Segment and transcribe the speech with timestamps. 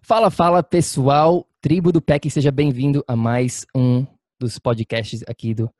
[0.00, 4.06] Fala, fala pessoal, tribo do PEC, seja bem-vindo a mais um
[4.42, 5.70] dos podcasts aqui do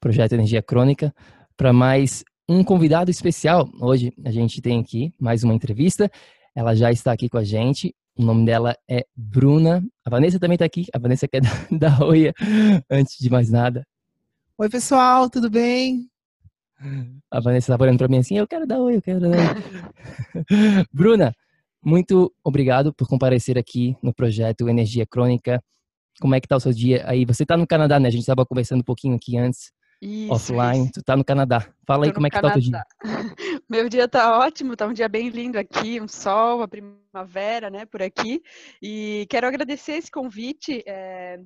[0.00, 1.14] Projeto Energia Crônica,
[1.56, 3.70] para mais um convidado especial.
[3.80, 6.10] Hoje a gente tem aqui mais uma entrevista.
[6.52, 7.94] Ela já está aqui com a gente.
[8.16, 9.84] O nome dela é Bruna.
[10.04, 10.86] A Vanessa também está aqui.
[10.92, 12.32] A Vanessa quer dar oi
[12.90, 13.86] antes de mais nada.
[14.58, 16.10] Oi, pessoal, tudo bem?
[17.30, 20.42] A Vanessa estava olhando para mim assim: eu quero dar oi, eu quero dar oi.
[20.92, 21.32] Bruna,
[21.80, 25.62] muito obrigado por comparecer aqui no projeto Energia Crônica
[26.20, 27.24] como é que tá o seu dia aí?
[27.24, 28.08] Você tá no Canadá, né?
[28.08, 30.84] A gente estava conversando um pouquinho aqui antes, isso, offline.
[30.84, 30.92] Isso.
[30.94, 31.66] Tu tá no Canadá.
[31.86, 32.54] Fala Tô aí como é que Canadá.
[32.54, 32.84] tá o teu dia.
[33.68, 37.84] Meu dia tá ótimo, tá um dia bem lindo aqui, um sol, a primavera, né,
[37.84, 38.42] por aqui.
[38.82, 40.82] E quero agradecer esse convite.
[40.86, 41.40] É,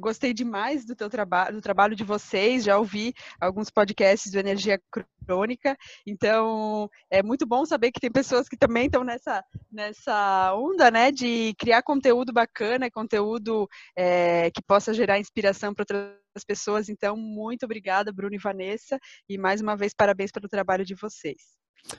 [0.00, 4.80] gostei demais do teu trabalho, do trabalho de vocês, já ouvi alguns podcasts do Energia
[5.26, 5.76] Crônica,
[6.06, 11.10] então é muito bom saber que tem pessoas que também estão nessa, nessa onda, né,
[11.10, 17.64] de criar conteúdo bacana, conteúdo é, que possa gerar inspiração para outras pessoas, então muito
[17.64, 18.98] obrigada, Bruno e Vanessa,
[19.28, 21.55] e mais uma vez parabéns pelo trabalho de vocês.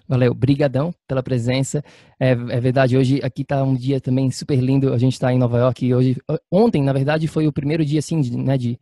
[0.07, 1.83] Valeu, brigadão pela presença.
[2.19, 4.93] É, é, verdade, hoje aqui tá um dia também super lindo.
[4.93, 6.17] A gente está em Nova York e hoje,
[6.51, 8.79] ontem, na verdade, foi o primeiro dia assim, de, né, de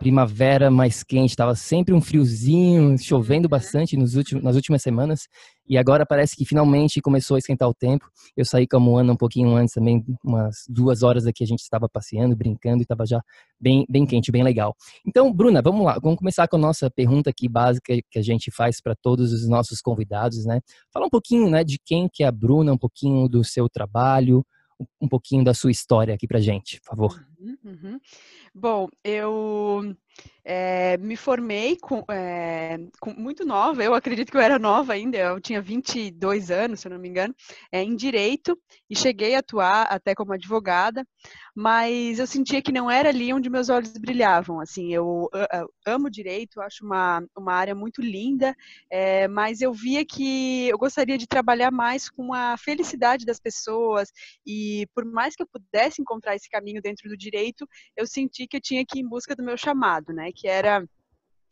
[0.00, 5.28] primavera mais quente, estava sempre um friozinho, chovendo bastante nos últimos, nas últimas semanas,
[5.68, 8.10] e agora parece que finalmente começou a esquentar o tempo.
[8.34, 11.60] Eu saí com a Moana um pouquinho antes também, umas duas horas aqui a gente
[11.60, 13.22] estava passeando, brincando, e estava já
[13.60, 14.74] bem, bem quente, bem legal.
[15.06, 18.50] Então, Bruna, vamos lá, vamos começar com a nossa pergunta aqui básica que a gente
[18.50, 20.62] faz para todos os nossos convidados, né?
[20.90, 24.44] Fala um pouquinho, né, de quem que é a Bruna, um pouquinho do seu trabalho,
[24.98, 27.29] um pouquinho da sua história aqui para gente, por favor.
[27.40, 28.00] Uhum, uhum.
[28.54, 29.96] Bom, eu
[30.44, 35.16] é, me formei com, é, com, muito nova, eu acredito que eu era nova ainda,
[35.16, 37.34] eu tinha 22 anos, se eu não me engano,
[37.70, 38.58] é, em direito,
[38.88, 41.06] e cheguei a atuar até como advogada,
[41.54, 44.60] mas eu sentia que não era ali onde meus olhos brilhavam.
[44.60, 48.54] Assim, eu, eu amo direito, acho uma, uma área muito linda,
[49.30, 54.10] mas eu via que eu gostaria de trabalhar mais com a felicidade das pessoas,
[54.46, 57.29] e por mais que eu pudesse encontrar esse caminho dentro do direito,
[57.96, 60.30] eu senti que eu tinha que ir em busca do meu chamado, né?
[60.34, 60.84] Que era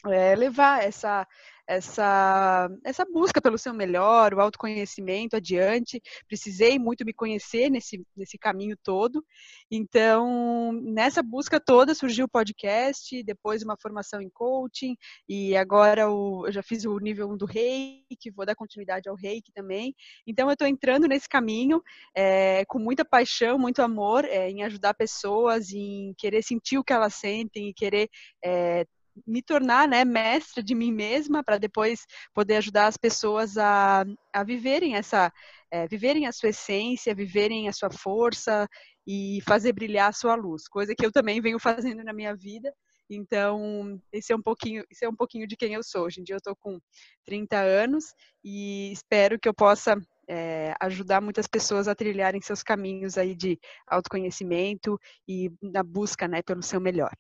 [0.07, 1.27] é, levar essa,
[1.69, 6.01] essa, essa busca pelo seu melhor, o autoconhecimento adiante.
[6.27, 9.23] Precisei muito me conhecer nesse, nesse caminho todo.
[9.71, 14.97] Então, nessa busca toda surgiu o podcast, depois uma formação em coaching,
[15.29, 19.15] e agora o, eu já fiz o nível 1 do reiki, vou dar continuidade ao
[19.15, 19.95] reiki também.
[20.27, 21.83] Então, eu estou entrando nesse caminho
[22.17, 26.95] é, com muita paixão, muito amor é, em ajudar pessoas, em querer sentir o que
[26.95, 28.09] elas sentem e querer
[28.43, 28.87] é,
[29.27, 34.45] me tornar né, mestra de mim mesma para depois poder ajudar as pessoas a, a
[34.45, 35.33] viverem essa
[35.71, 38.67] é, viverem a sua essência, viverem a sua força
[39.07, 42.73] e fazer brilhar a sua luz, coisa que eu também venho fazendo na minha vida.
[43.11, 46.05] Então, esse é um pouquinho, esse é um pouquinho de quem eu sou.
[46.05, 46.79] Hoje em dia eu estou com
[47.25, 48.15] 30 anos
[48.45, 49.97] e espero que eu possa
[50.29, 56.43] é, ajudar muitas pessoas a trilharem seus caminhos aí de autoconhecimento e na busca né,
[56.43, 57.11] pelo seu melhor.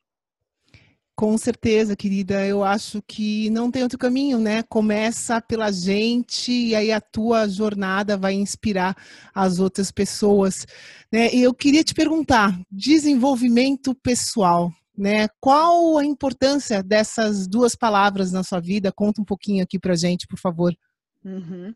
[1.19, 2.47] Com certeza, querida.
[2.47, 4.63] Eu acho que não tem outro caminho, né?
[4.63, 8.97] Começa pela gente e aí a tua jornada vai inspirar
[9.35, 10.65] as outras pessoas.
[11.11, 11.35] Né?
[11.35, 15.27] E eu queria te perguntar: desenvolvimento pessoal, né?
[15.41, 18.93] Qual a importância dessas duas palavras na sua vida?
[18.93, 20.73] Conta um pouquinho aqui pra gente, por favor.
[21.25, 21.75] Uhum.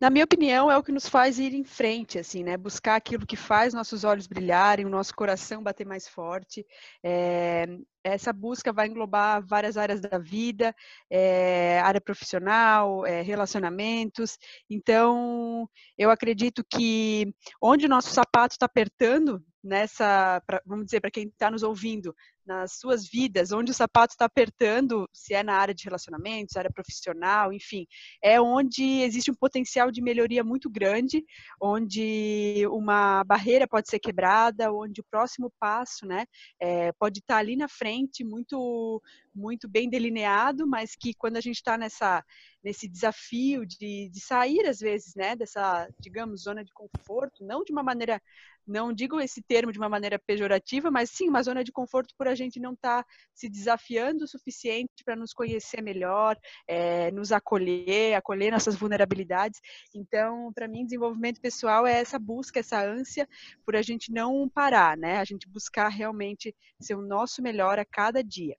[0.00, 2.56] Na minha opinião, é o que nos faz ir em frente, assim, né?
[2.56, 6.66] Buscar aquilo que faz nossos olhos brilharem, o nosso coração bater mais forte.
[7.02, 7.66] É,
[8.02, 10.74] essa busca vai englobar várias áreas da vida,
[11.08, 14.36] é, área profissional, é, relacionamentos.
[14.68, 21.10] Então, eu acredito que onde o nosso sapato está apertando, nessa, pra, vamos dizer, para
[21.10, 22.14] quem está nos ouvindo,
[22.46, 26.70] nas suas vidas, onde o sapato está apertando, se é na área de relacionamentos, área
[26.70, 27.86] profissional, enfim,
[28.22, 31.24] é onde existe um potencial de melhoria muito grande,
[31.60, 36.26] onde uma barreira pode ser quebrada, onde o próximo passo, né,
[36.60, 39.02] é, pode estar tá ali na frente, muito,
[39.34, 42.22] muito bem delineado, mas que quando a gente está nessa
[42.62, 47.70] nesse desafio de, de sair às vezes, né, dessa, digamos, zona de conforto, não de
[47.70, 48.18] uma maneira
[48.66, 52.26] não digo esse termo de uma maneira pejorativa, mas sim uma zona de conforto por
[52.26, 56.36] a gente não estar tá se desafiando o suficiente para nos conhecer melhor,
[56.68, 59.60] é, nos acolher, acolher nossas vulnerabilidades.
[59.94, 63.28] Então, para mim, desenvolvimento pessoal é essa busca, essa ânsia
[63.64, 65.18] por a gente não parar, né?
[65.18, 68.56] A gente buscar realmente ser o nosso melhor a cada dia.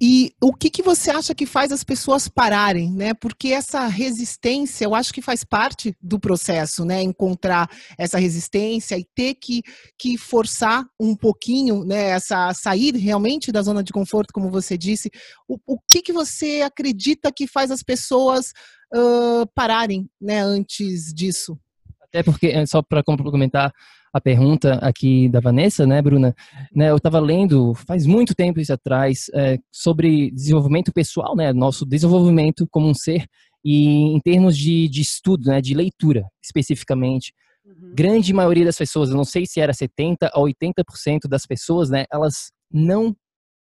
[0.00, 3.14] E o que, que você acha que faz as pessoas pararem, né?
[3.14, 7.02] Porque essa resistência, eu acho que faz parte do processo, né?
[7.02, 7.68] Encontrar
[7.98, 9.60] essa resistência e ter que,
[9.98, 12.10] que forçar um pouquinho, né?
[12.10, 15.10] Essa sair realmente da zona de conforto, como você disse.
[15.48, 18.52] O, o que, que você acredita que faz as pessoas
[18.94, 20.40] uh, pararem, né?
[20.40, 21.58] Antes disso?
[22.00, 23.72] Até porque, só para complementar,
[24.12, 26.34] a pergunta aqui da Vanessa, né, Bruna?
[26.74, 31.84] Né, eu estava lendo faz muito tempo isso atrás é, sobre desenvolvimento pessoal, né, nosso
[31.84, 33.26] desenvolvimento como um ser
[33.64, 37.32] e em termos de, de estudo, né, de leitura especificamente.
[37.64, 37.92] Uhum.
[37.94, 42.04] Grande maioria das pessoas, eu não sei se era 70 a 80% das pessoas, né,
[42.12, 43.14] elas não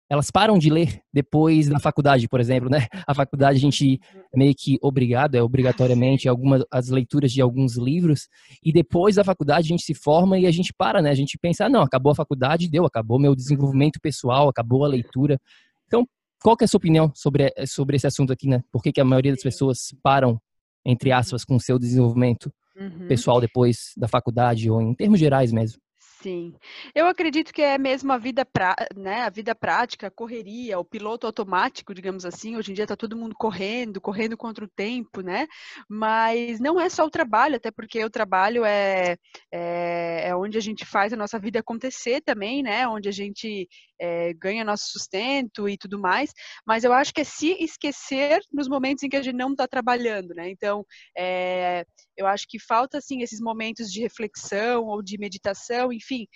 [0.09, 2.87] elas param de ler depois da faculdade, por exemplo, né?
[3.07, 3.99] A faculdade a gente
[4.33, 8.27] é meio que obrigado, é obrigatoriamente algumas as leituras de alguns livros
[8.63, 11.09] e depois da faculdade a gente se forma e a gente para, né?
[11.09, 14.87] A gente pensa, ah, não, acabou a faculdade, deu, acabou meu desenvolvimento pessoal, acabou a
[14.87, 15.39] leitura.
[15.87, 16.07] Então,
[16.41, 18.61] qual é a sua opinião sobre sobre esse assunto aqui, né?
[18.71, 20.39] Por que, que a maioria das pessoas param
[20.85, 23.07] entre aspas com o seu desenvolvimento uhum.
[23.07, 25.79] pessoal depois da faculdade ou em termos gerais mesmo?
[26.25, 26.55] Sim.
[26.95, 30.83] Eu acredito que é mesmo a vida, pra, né, a vida prática, a correria, o
[30.83, 32.55] piloto automático, digamos assim.
[32.55, 35.45] Hoje em dia está todo mundo correndo, correndo contra o tempo, né?
[35.87, 39.17] Mas não é só o trabalho, até porque o trabalho é,
[39.51, 42.87] é, é onde a gente faz a nossa vida acontecer também, né?
[42.87, 43.67] Onde a gente
[43.99, 46.31] é, ganha nosso sustento e tudo mais.
[46.65, 49.67] Mas eu acho que é se esquecer nos momentos em que a gente não está
[49.67, 50.49] trabalhando, né?
[50.49, 50.85] Então,
[51.17, 51.85] é,
[52.17, 56.27] eu acho que falta, assim, esses momentos de reflexão ou de meditação, enfim,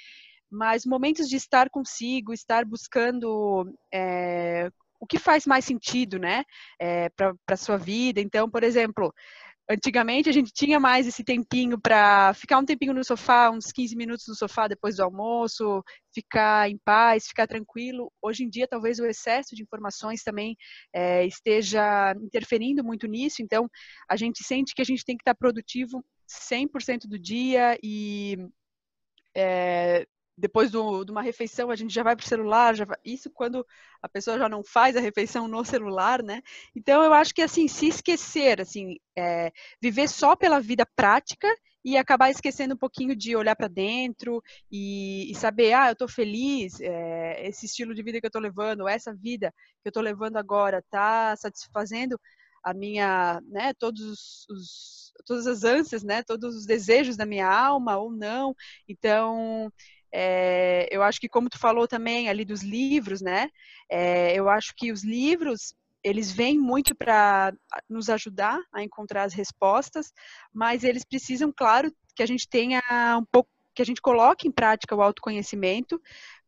[0.51, 4.69] mas momentos de estar consigo, estar buscando é,
[5.00, 6.44] o que faz mais sentido, né,
[6.79, 8.19] é, para a sua vida.
[8.19, 9.13] Então, por exemplo,
[9.71, 13.95] Antigamente a gente tinha mais esse tempinho para ficar um tempinho no sofá, uns 15
[13.95, 18.12] minutos no sofá depois do almoço, ficar em paz, ficar tranquilo.
[18.19, 20.57] Hoje em dia, talvez o excesso de informações também
[20.92, 23.44] é, esteja interferindo muito nisso.
[23.44, 23.69] Então,
[24.10, 28.38] a gente sente que a gente tem que estar produtivo 100% do dia e
[29.38, 30.04] é,
[30.39, 33.65] depois do, de uma refeição a gente já vai para o celular, vai, isso quando
[34.01, 36.41] a pessoa já não faz a refeição no celular, né?
[36.75, 39.51] Então eu acho que assim se esquecer, assim, é,
[39.81, 41.48] viver só pela vida prática
[41.84, 46.08] e acabar esquecendo um pouquinho de olhar para dentro e, e, saber, ah, eu estou
[46.08, 50.03] feliz, é, esse estilo de vida que eu estou levando, essa vida que eu estou
[50.03, 52.19] levando agora, está satisfazendo
[52.63, 57.48] a minha, né, todos os, os, todas as ânsias, né, todos os desejos da minha
[57.48, 58.53] alma ou não.
[58.88, 59.72] Então,
[60.12, 63.50] é, eu acho que como tu falou também ali dos livros, né?
[63.89, 65.74] É, eu acho que os livros
[66.04, 67.54] eles vêm muito para
[67.89, 70.13] nos ajudar a encontrar as respostas,
[70.54, 72.82] mas eles precisam, claro, que a gente tenha
[73.20, 76.01] um pouco, que a gente coloque em prática o autoconhecimento,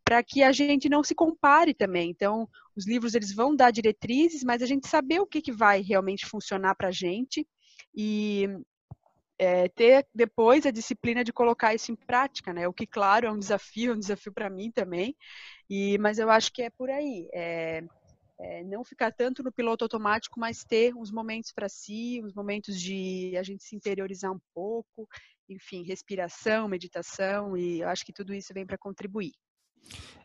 [0.04, 2.10] para que a gente não se compare também.
[2.10, 5.82] Então, os livros eles vão dar diretrizes, mas a gente saber o que, que vai
[5.82, 7.46] realmente funcionar para a gente
[7.96, 8.48] e
[9.42, 12.68] é, ter depois a disciplina de colocar isso em prática, né?
[12.68, 15.16] O que, claro, é um desafio, é um desafio para mim também.
[15.68, 17.28] E, mas eu acho que é por aí.
[17.34, 17.84] É,
[18.40, 22.80] é, não ficar tanto no piloto automático, mas ter uns momentos para si, uns momentos
[22.80, 25.08] de a gente se interiorizar um pouco,
[25.50, 29.34] enfim, respiração, meditação, e eu acho que tudo isso vem para contribuir.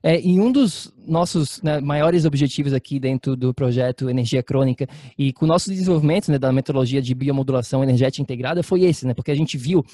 [0.02, 4.86] É, e um dos nossos né, maiores objetivos aqui dentro do projeto Energia Crônica
[5.18, 9.14] e com o nosso desenvolvimento né, da metodologia de biomodulação energética integrada foi esse, né?
[9.14, 9.84] Porque a gente viu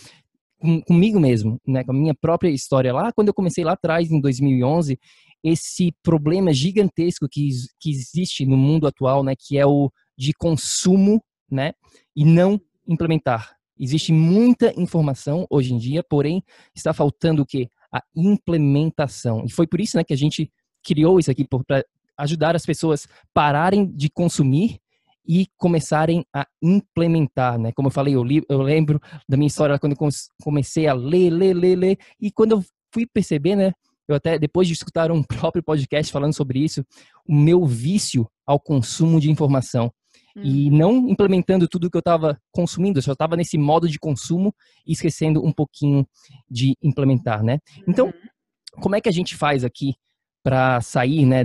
[0.60, 4.10] com, comigo mesmo, né, com a minha própria história lá, quando eu comecei lá atrás,
[4.10, 4.98] em 2011,
[5.42, 7.48] esse problema gigantesco que,
[7.80, 11.72] que existe no mundo atual, né, que é o de consumo né,
[12.14, 13.56] e não implementar.
[13.78, 16.42] Existe muita informação hoje em dia, porém
[16.74, 17.68] está faltando o quê?
[17.92, 19.44] A implementação.
[19.44, 20.50] E foi por isso, né, que a gente
[20.84, 21.84] criou isso aqui para
[22.18, 24.78] ajudar as pessoas pararem de consumir
[25.26, 27.70] e começarem a implementar, né?
[27.72, 30.08] Como eu falei, eu, li, eu lembro da minha história quando eu
[30.42, 33.72] comecei a ler, ler, ler, ler, e quando eu fui perceber, né?
[34.08, 36.84] Eu até, depois de escutar um próprio podcast falando sobre isso,
[37.26, 39.92] o meu vício ao consumo de informação.
[40.36, 40.42] Hum.
[40.42, 44.54] E não implementando tudo que eu estava consumindo, eu só estava nesse modo de consumo
[44.86, 46.06] e esquecendo um pouquinho
[46.50, 47.58] de implementar, né?
[47.86, 48.80] Então, uhum.
[48.80, 49.94] como é que a gente faz aqui
[50.42, 51.44] para sair, né,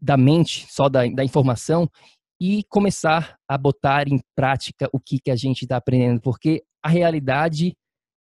[0.00, 1.88] da mente só da, da informação
[2.40, 6.88] e começar a botar em prática o que, que a gente está aprendendo, porque a
[6.88, 7.74] realidade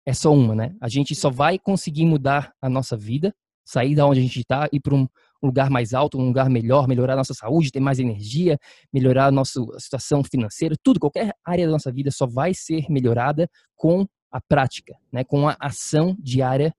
[0.06, 0.76] é só uma, né?
[0.82, 3.36] A gente só vai conseguir mudar a nossa vida,
[3.66, 5.08] sair da onde a gente está e para um
[5.42, 8.58] lugar mais alto, um lugar melhor, melhorar a nossa saúde, ter mais energia,
[8.92, 13.50] melhorar a nossa situação financeira, tudo, qualquer área da nossa vida só vai ser melhorada
[13.76, 15.24] com a prática, né?
[15.24, 16.74] Com a ação diária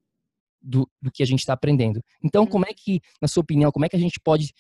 [0.61, 2.03] do, do que a gente está aprendendo.
[2.23, 4.53] Então, como é que, na sua opinião, como é que a gente pode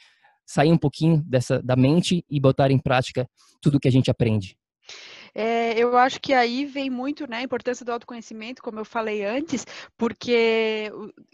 [0.47, 3.28] sair um pouquinho dessa da mente e botar em prática
[3.61, 4.57] tudo que a gente aprende?
[5.35, 9.25] É, eu acho que aí vem muito né, a importância do autoconhecimento, como eu falei
[9.25, 9.66] antes,
[9.97, 10.90] porque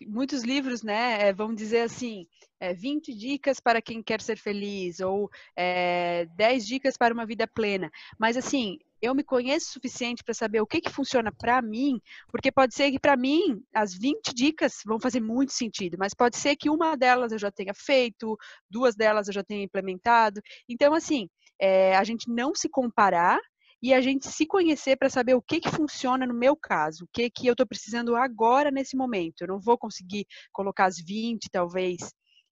[0.06, 2.26] muitos livros né, vão dizer assim,
[2.60, 7.46] é, 20 dicas para quem quer ser feliz, ou é, 10 dicas para uma vida
[7.46, 7.90] plena.
[8.18, 12.00] Mas assim, eu me conheço o suficiente para saber o que, que funciona para mim,
[12.30, 16.36] porque pode ser que para mim as 20 dicas vão fazer muito sentido, mas pode
[16.36, 18.36] ser que uma delas eu já tenha feito,
[18.68, 20.40] duas delas eu já tenha implementado.
[20.68, 23.38] Então, assim, é, a gente não se comparar
[23.84, 27.08] e a gente se conhecer para saber o que, que funciona no meu caso, o
[27.12, 29.42] que, que eu estou precisando agora nesse momento.
[29.42, 31.98] Eu não vou conseguir colocar as 20, talvez,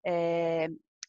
[0.04, 0.68] é,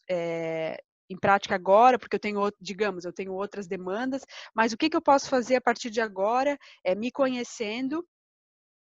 [0.10, 4.22] é, em prática agora, porque eu tenho, digamos, eu tenho outras demandas,
[4.56, 8.01] mas o que, que eu posso fazer a partir de agora é me conhecendo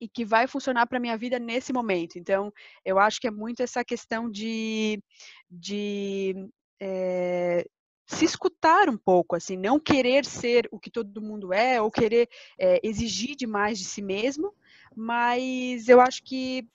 [0.01, 2.21] e que vai funcionar para a minha vida nesse momento.
[2.21, 2.53] Então,
[2.85, 5.03] eu acho que é muito essa questão de,
[5.51, 6.37] de
[6.81, 7.65] é,
[8.07, 12.29] se escutar um pouco, assim, não querer ser o que todo mundo é ou querer
[12.59, 14.53] é, exigir demais de si mesmo,
[14.95, 16.67] mas eu acho que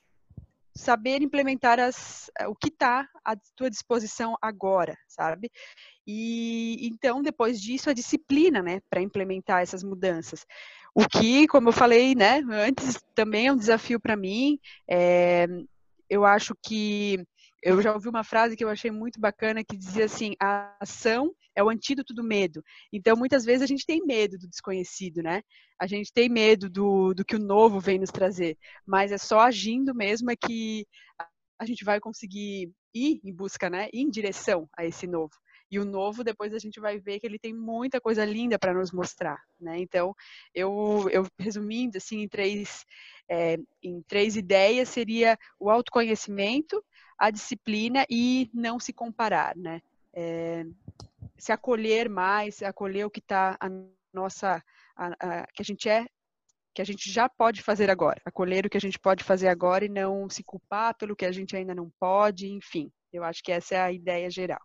[0.77, 5.51] saber implementar as, o que está à tua disposição agora, sabe?
[6.05, 10.45] E então, depois disso, a disciplina, né, para implementar essas mudanças.
[10.93, 14.59] O que, como eu falei, né, antes, também é um desafio para mim.
[14.89, 15.47] É,
[16.09, 17.25] eu acho que
[17.61, 21.33] eu já ouvi uma frase que eu achei muito bacana que dizia assim: a ação
[21.55, 22.63] é o antídoto do medo.
[22.93, 25.41] Então, muitas vezes a gente tem medo do desconhecido, né?
[25.79, 28.57] A gente tem medo do, do que o novo vem nos trazer.
[28.85, 30.85] Mas é só agindo mesmo é que
[31.59, 33.89] a gente vai conseguir ir em busca, né?
[33.91, 35.33] Ir em direção a esse novo.
[35.69, 38.73] E o novo, depois a gente vai ver que ele tem muita coisa linda para
[38.73, 39.77] nos mostrar, né?
[39.79, 40.15] Então,
[40.53, 42.85] eu, eu resumindo assim em três,
[43.29, 46.81] é, em três ideias, seria o autoconhecimento,
[47.17, 49.81] a disciplina e não se comparar, né?
[50.13, 50.65] É,
[51.37, 53.69] se acolher mais, acolher o que está a
[54.13, 54.63] nossa,
[54.95, 56.05] a, a, que a gente é,
[56.73, 59.85] que a gente já pode fazer agora, acolher o que a gente pode fazer agora
[59.85, 62.91] e não se culpar pelo que a gente ainda não pode, enfim.
[63.11, 64.61] Eu acho que essa é a ideia geral.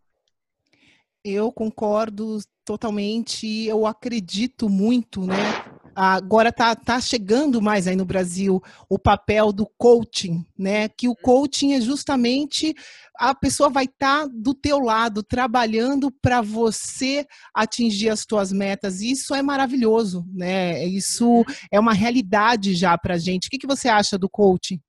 [1.25, 5.62] Eu concordo totalmente, eu acredito muito, né?
[5.95, 10.89] Agora tá, tá chegando mais aí no Brasil o papel do coaching, né?
[10.89, 12.75] Que o coaching é justamente
[13.19, 19.01] a pessoa vai estar tá do teu lado trabalhando para você atingir as tuas metas.
[19.01, 20.85] Isso é maravilhoso, né?
[20.87, 21.45] Isso uhum.
[21.71, 23.47] é uma realidade já para gente.
[23.47, 24.81] O que, que você acha do coaching?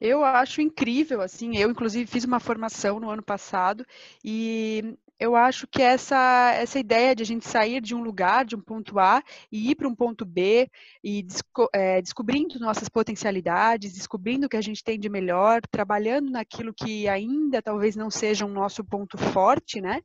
[0.00, 3.84] Eu acho incrível, assim, eu inclusive fiz uma formação no ano passado
[4.24, 8.54] e eu acho que essa, essa ideia de a gente sair de um lugar, de
[8.54, 10.70] um ponto A, e ir para um ponto B,
[11.02, 16.30] e desco é, descobrindo nossas potencialidades, descobrindo o que a gente tem de melhor, trabalhando
[16.30, 20.00] naquilo que ainda talvez não seja um nosso ponto forte, né?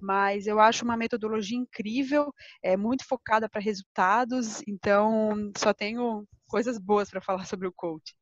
[0.00, 2.32] Mas eu acho uma metodologia incrível,
[2.62, 8.14] é muito focada para resultados, então só tenho coisas boas para falar sobre o coach.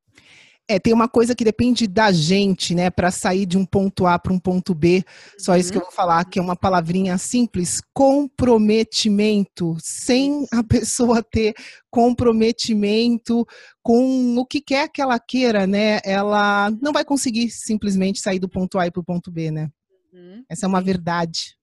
[0.66, 4.18] É, tem uma coisa que depende da gente, né, para sair de um ponto A
[4.18, 5.04] para um ponto B.
[5.38, 5.58] Só uhum.
[5.58, 9.76] isso que eu vou falar, que é uma palavrinha simples: comprometimento.
[9.78, 11.54] Sem a pessoa ter
[11.90, 13.46] comprometimento
[13.82, 18.48] com o que quer que ela queira, né, ela não vai conseguir simplesmente sair do
[18.48, 19.70] ponto A para o ponto B, né?
[20.12, 20.44] Uhum.
[20.48, 21.56] Essa é uma verdade.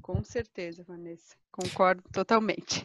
[0.00, 1.34] Com certeza, Vanessa.
[1.54, 2.84] Concordo totalmente.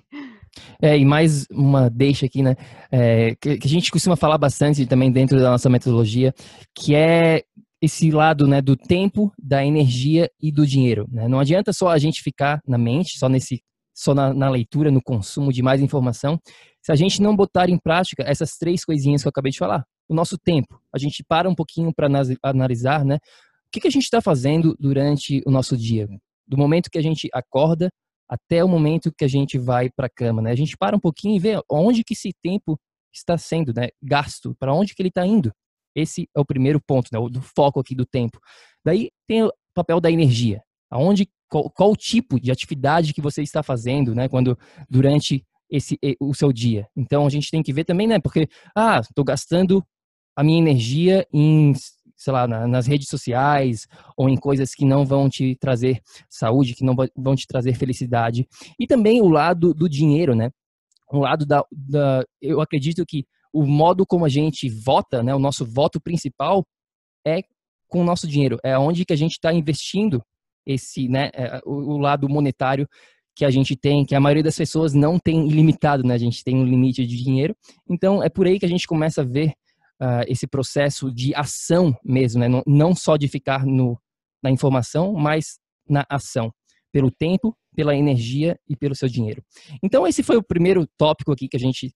[0.80, 2.56] É, e mais uma deixa aqui, né?
[2.92, 6.32] É, que, que, a gente costuma falar bastante também dentro da nossa metodologia,
[6.78, 7.42] que é
[7.82, 11.08] esse lado né, do tempo, da energia e do dinheiro.
[11.12, 11.28] Né?
[11.28, 13.64] Não adianta só a gente ficar na mente, só nesse
[13.96, 16.40] só na, na, leitura, no consumo de mais informação,
[16.80, 19.84] se a gente não botar em prática essas três coisinhas que eu acabei de falar.
[20.08, 22.08] O nosso tempo, a gente para um pouquinho para
[22.44, 23.16] analisar, né?
[23.16, 26.08] O que, que a gente está fazendo durante o nosso dia?
[26.48, 27.90] Do momento que a gente acorda
[28.29, 30.51] até o momento que a gente vai para a cama, né?
[30.51, 32.79] A gente para um pouquinho e vê onde que esse tempo
[33.12, 35.51] está sendo né, gasto, para onde que ele está indo.
[35.95, 38.39] Esse é o primeiro ponto, né, do foco aqui do tempo.
[38.86, 40.62] Daí tem o papel da energia.
[40.91, 44.57] Aonde, qual, qual o tipo de atividade que você está fazendo, né, quando
[44.88, 46.88] durante esse o seu dia.
[46.95, 49.83] Então a gente tem que ver também, né, porque ah, estou gastando
[50.36, 51.74] a minha energia em
[52.20, 56.76] sei lá, na, nas redes sociais ou em coisas que não vão te trazer saúde,
[56.76, 58.46] que não vão te trazer felicidade.
[58.78, 60.52] E também o lado do dinheiro, né?
[61.10, 65.40] O lado da, da eu acredito que o modo como a gente vota, né, o
[65.40, 66.64] nosso voto principal
[67.26, 67.42] é
[67.88, 70.22] com o nosso dinheiro, é onde que a gente está investindo
[70.68, 72.88] esse, né, é, o, o, lado monetário
[73.36, 76.44] que a gente tem, que a maioria das pessoas não tem ilimitado, né, a gente
[76.44, 77.56] tem um limite de dinheiro,
[77.90, 79.54] então é por aí que a gente começa a ver
[80.01, 84.00] uh, esse processo de ação mesmo, né, não, não só de ficar no,
[84.41, 86.51] na informação, mas na ação,
[86.91, 89.44] pelo tempo, pela energia e pelo seu dinheiro.
[89.84, 91.94] Então esse foi o primeiro tópico aqui que a gente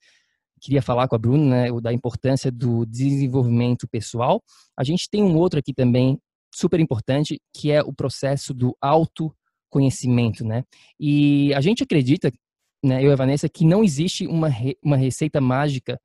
[0.62, 4.42] queria falar com a Bruna, né, da importância do desenvolvimento pessoal.
[4.78, 6.18] A gente tem um outro aqui também
[6.56, 10.64] super importante, que é o processo do autoconhecimento, né?
[11.00, 12.32] E a gente acredita,
[12.84, 16.00] né, eu e a Vanessa, que não existe uma, re, uma receita mágica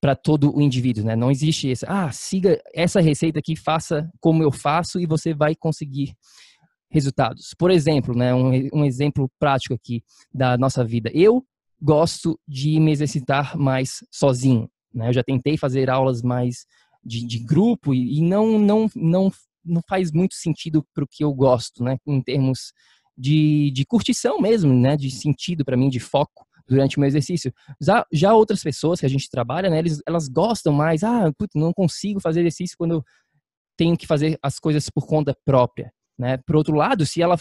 [0.00, 1.16] para todo o indivíduo, né?
[1.16, 5.54] Não existe esse, ah, siga essa receita aqui, faça como eu faço e você vai
[5.54, 6.14] conseguir
[6.90, 7.54] resultados.
[7.58, 10.02] Por exemplo, né, um, um exemplo prático aqui
[10.32, 11.10] da nossa vida.
[11.12, 11.44] Eu
[11.80, 14.70] gosto de me exercitar mais sozinho.
[14.92, 15.08] Né?
[15.08, 16.66] Eu já tentei fazer aulas mais
[17.04, 19.30] de, de grupo e, e, não, não, não,
[19.64, 21.98] não faz muito sentido para o que eu gosto, né?
[22.06, 22.72] em termos
[23.16, 24.96] de, de curtição mesmo, né?
[24.96, 27.52] de sentido para mim, de foco durante o meu exercício.
[27.80, 31.52] Já, já outras pessoas que a gente trabalha, né, eles, elas gostam mais, ah, putz,
[31.54, 33.04] não consigo fazer exercício quando eu
[33.76, 35.92] tenho que fazer as coisas por conta própria.
[36.18, 36.36] Né?
[36.38, 37.38] Por outro lado, se ela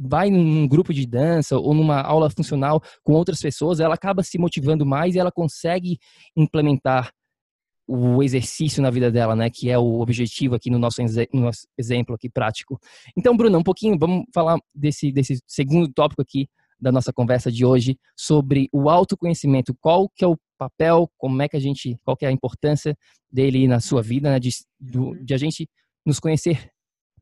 [0.00, 4.38] vai num grupo de dança ou numa aula funcional com outras pessoas, ela acaba se
[4.38, 5.98] motivando mais e ela consegue
[6.34, 7.12] implementar
[7.88, 9.48] o exercício na vida dela, né?
[9.48, 11.00] Que é o objetivo aqui no nosso,
[11.32, 12.80] no nosso exemplo aqui prático.
[13.16, 16.48] Então, Bruno, um pouquinho, vamos falar desse, desse segundo tópico aqui
[16.80, 19.74] da nossa conversa de hoje sobre o autoconhecimento.
[19.80, 22.96] Qual que é o papel, como é que a gente, qual que é a importância
[23.30, 24.38] dele na sua vida, né?
[24.38, 25.68] De, do, de a gente
[26.04, 26.70] nos conhecer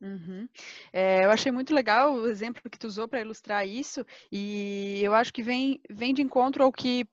[0.01, 0.47] Uhum.
[0.91, 5.13] É, eu achei muito legal o exemplo que tu usou para ilustrar isso, e eu
[5.13, 7.05] acho que vem, vem de encontro ao que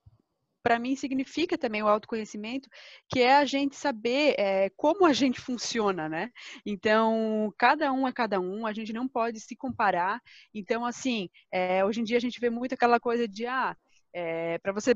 [0.63, 2.69] para mim significa também o autoconhecimento,
[3.09, 6.31] que é a gente saber é, como a gente funciona, né?
[6.65, 10.21] Então, cada um é cada um, a gente não pode se comparar.
[10.55, 13.77] Então, assim, é, hoje em dia a gente vê muito aquela coisa de, ah,
[14.15, 14.93] é, para você,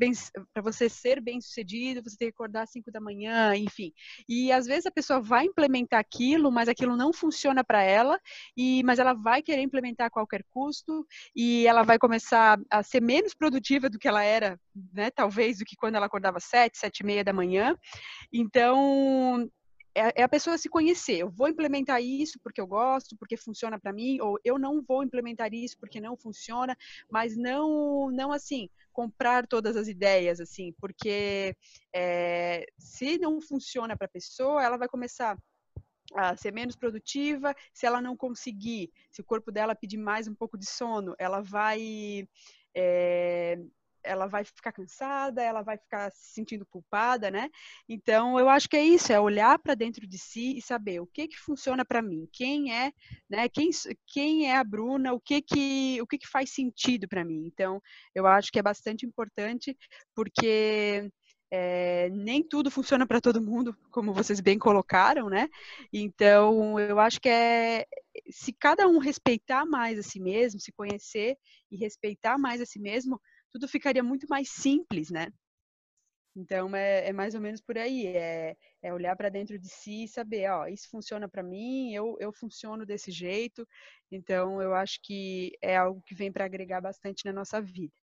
[0.63, 3.93] você ser bem sucedido, você tem que acordar às 5 da manhã, enfim.
[4.29, 8.21] E às vezes a pessoa vai implementar aquilo, mas aquilo não funciona para ela,
[8.57, 13.01] e mas ela vai querer implementar a qualquer custo, e ela vai começar a ser
[13.01, 14.59] menos produtiva do que ela era,
[14.93, 17.77] né, talvez, do que quando ela acordava às 7, 7 e meia da manhã.
[18.33, 19.49] Então,
[19.97, 21.19] é, é a pessoa se conhecer.
[21.19, 25.03] Eu vou implementar isso porque eu gosto, porque funciona para mim, ou eu não vou
[25.03, 26.77] implementar isso porque não funciona,
[27.11, 31.57] mas não, não assim, comprar todas as ideias, assim, porque
[31.95, 35.39] é, se não funciona para a pessoa, ela vai começar
[36.15, 37.55] a ser menos produtiva.
[37.73, 41.41] Se ela não conseguir, se o corpo dela pedir mais um pouco de sono, ela
[41.41, 42.29] vai
[42.75, 43.59] é,
[44.07, 47.51] ela vai ficar cansada, ela vai ficar se sentindo culpada, né?
[47.89, 51.07] Então, eu acho que é isso, é olhar para dentro de si e saber o
[51.07, 52.93] que que funciona para mim, quem é,
[53.29, 53.49] né?
[53.49, 53.71] Quem,
[54.07, 57.45] quem é a Bruna, o que que o que que faz sentido para mim.
[57.47, 57.81] Então,
[58.15, 59.77] eu acho que é bastante importante
[60.15, 61.11] porque
[61.51, 65.49] é, nem tudo funciona para todo mundo, como vocês bem colocaram, né?
[65.93, 67.87] Então, eu acho que é
[68.31, 71.37] se cada um respeitar mais a si mesmo, se conhecer
[71.71, 73.21] e respeitar mais a si mesmo,
[73.57, 75.29] tudo ficaria muito mais simples, né?
[76.37, 80.05] Então é, é mais ou menos por aí, é, é olhar para dentro de si
[80.05, 83.67] e saber, ó, isso funciona para mim, eu, eu funciono desse jeito.
[84.13, 87.95] Então eu acho que é algo que vem para agregar bastante na nossa vida.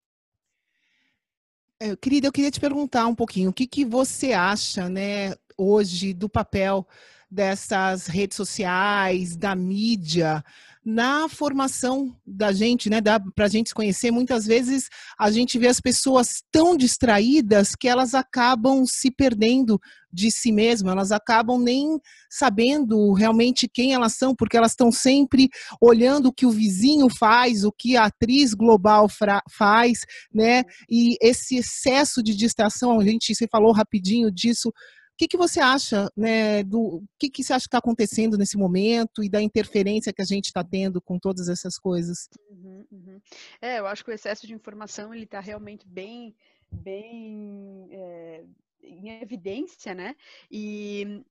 [1.78, 6.14] É, querida, eu queria te perguntar um pouquinho, o que, que você acha, né, hoje
[6.14, 6.86] do papel
[7.32, 10.44] dessas redes sociais, da mídia,
[10.84, 13.00] na formação da gente, né?
[13.34, 17.88] Para a gente se conhecer, muitas vezes a gente vê as pessoas tão distraídas que
[17.88, 19.80] elas acabam se perdendo
[20.12, 25.48] de si mesmas, elas acabam nem sabendo realmente quem elas são, porque elas estão sempre
[25.80, 29.06] olhando o que o vizinho faz, o que a atriz global
[29.48, 30.00] faz,
[30.34, 30.64] né?
[30.90, 34.70] E esse excesso de distração, a gente se falou rapidinho disso
[35.22, 39.22] que, que você acha, né, do que, que você acha que está acontecendo nesse momento
[39.22, 42.28] e da interferência que a gente está tendo com todas essas coisas?
[42.50, 43.20] Uhum, uhum.
[43.60, 46.34] É, eu acho que o excesso de informação ele está realmente bem,
[46.72, 48.44] bem é,
[48.82, 50.16] em evidência, né?
[50.50, 51.22] E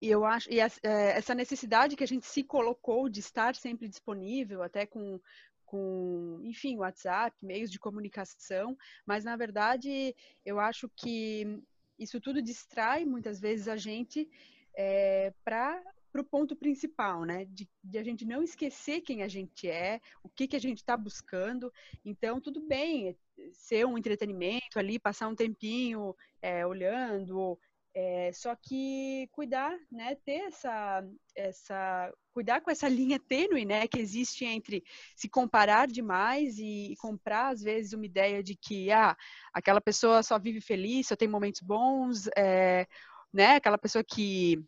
[0.00, 4.62] e eu acho e essa necessidade que a gente se colocou de estar sempre disponível,
[4.62, 5.18] até com,
[5.64, 11.62] com, enfim, WhatsApp, meios de comunicação, mas na verdade eu acho que
[11.98, 14.28] isso tudo distrai muitas vezes a gente
[14.76, 15.82] é, para
[16.14, 17.44] o ponto principal, né?
[17.46, 20.78] De, de, a gente não esquecer quem a gente é, o que, que a gente
[20.78, 21.72] está buscando.
[22.04, 23.14] Então, tudo bem é,
[23.52, 27.58] ser um entretenimento ali, passar um tempinho é, olhando,
[27.98, 31.02] é, só que cuidar, né, ter essa,
[31.34, 34.84] essa, cuidar com essa linha tênue, né, que existe entre
[35.16, 39.16] se comparar demais e, e, comprar às vezes uma ideia de que, ah,
[39.50, 42.86] aquela pessoa só vive feliz, só tem momentos bons, é,
[43.32, 44.62] né, aquela pessoa que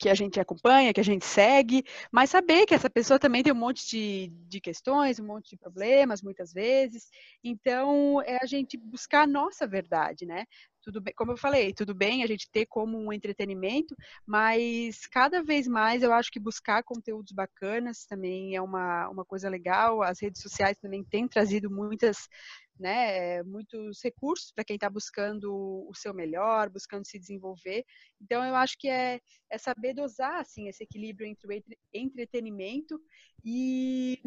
[0.00, 3.52] que a gente acompanha, que a gente segue, mas saber que essa pessoa também tem
[3.52, 7.10] um monte de, de questões, um monte de problemas, muitas vezes.
[7.44, 10.46] Então, é a gente buscar a nossa verdade, né?
[10.82, 13.94] Tudo bem, como eu falei, tudo bem a gente ter como um entretenimento,
[14.26, 19.48] mas cada vez mais eu acho que buscar conteúdos bacanas também é uma, uma coisa
[19.48, 20.02] legal.
[20.02, 22.28] As redes sociais também têm trazido muitas,
[22.78, 25.52] né, muitos recursos para quem está buscando
[25.88, 27.84] o seu melhor, buscando se desenvolver.
[28.20, 31.62] Então eu acho que é, é saber dosar assim esse equilíbrio entre o
[31.92, 33.00] entretenimento
[33.44, 34.20] e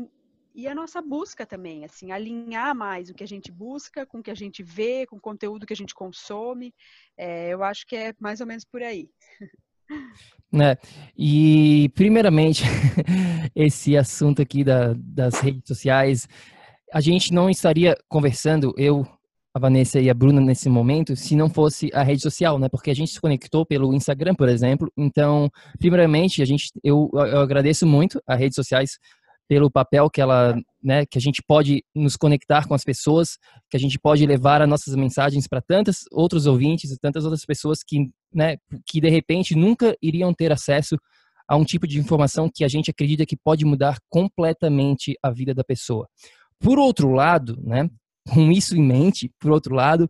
[0.56, 4.24] e a nossa busca também, assim, alinhar mais o que a gente busca com o
[4.24, 6.74] que a gente vê, com o conteúdo que a gente consome.
[7.18, 9.10] É, eu acho que é mais ou menos por aí.
[10.52, 10.78] Né?
[11.18, 12.64] E, primeiramente,
[13.56, 16.28] esse assunto aqui da, das redes sociais,
[16.94, 19.04] a gente não estaria conversando, eu,
[19.52, 22.70] a Vanessa e a Bruna nesse momento, se não fosse a rede social, né?
[22.70, 24.92] Porque a gente se conectou pelo Instagram, por exemplo.
[24.96, 29.00] Então, primeiramente, a gente, eu, eu agradeço muito as redes sociais
[29.48, 33.38] pelo papel que ela, né, que a gente pode nos conectar com as pessoas,
[33.70, 37.46] que a gente pode levar as nossas mensagens para tantos outros ouvintes e tantas outras
[37.46, 40.98] pessoas que, né, que de repente nunca iriam ter acesso
[41.48, 45.54] a um tipo de informação que a gente acredita que pode mudar completamente a vida
[45.54, 46.08] da pessoa.
[46.60, 47.90] Por outro lado, né,
[48.30, 50.10] com isso em mente, por outro lado,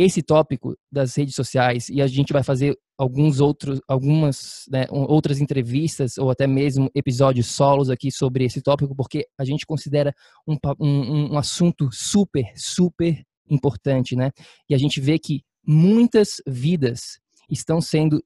[0.00, 5.40] esse tópico das redes sociais e a gente vai fazer alguns outros, algumas né, outras
[5.40, 10.14] entrevistas ou até mesmo episódios solos aqui sobre esse tópico, porque a gente considera
[10.46, 14.30] um, um, um assunto super, super importante, né?
[14.70, 17.18] E a gente vê que muitas vidas
[17.50, 18.22] estão sendo,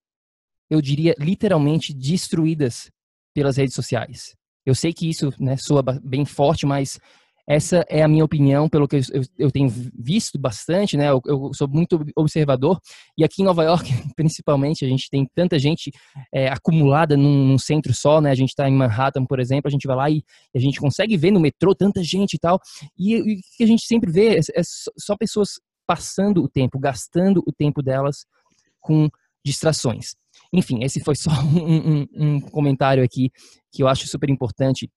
[0.68, 2.90] eu diria, literalmente destruídas
[3.34, 4.34] pelas redes sociais.
[4.66, 6.98] Eu sei que isso né, soa bem forte, mas
[7.46, 11.10] essa é a minha opinião, pelo que eu, eu tenho visto bastante, né?
[11.10, 12.78] Eu, eu, sou muito observador
[13.18, 15.90] e aqui em Nova York, principalmente, a gente tem tanta gente
[16.32, 18.30] é, acumulada num, num, centro só, né?
[18.30, 20.22] A gente está em Manhattan, por exemplo, a gente vai lá e
[20.54, 22.60] a gente consegue ver no metrô tanta gente e tal.
[22.96, 23.24] E, o
[23.56, 24.62] que a gente sempre vê é, é
[24.96, 28.24] só pessoas passando o tempo, gastando o tempo delas
[28.80, 29.08] com
[29.44, 30.14] distrações.
[30.52, 33.30] Enfim, esse foi só um, um, um comentário aqui
[33.72, 34.88] que eu acho super importante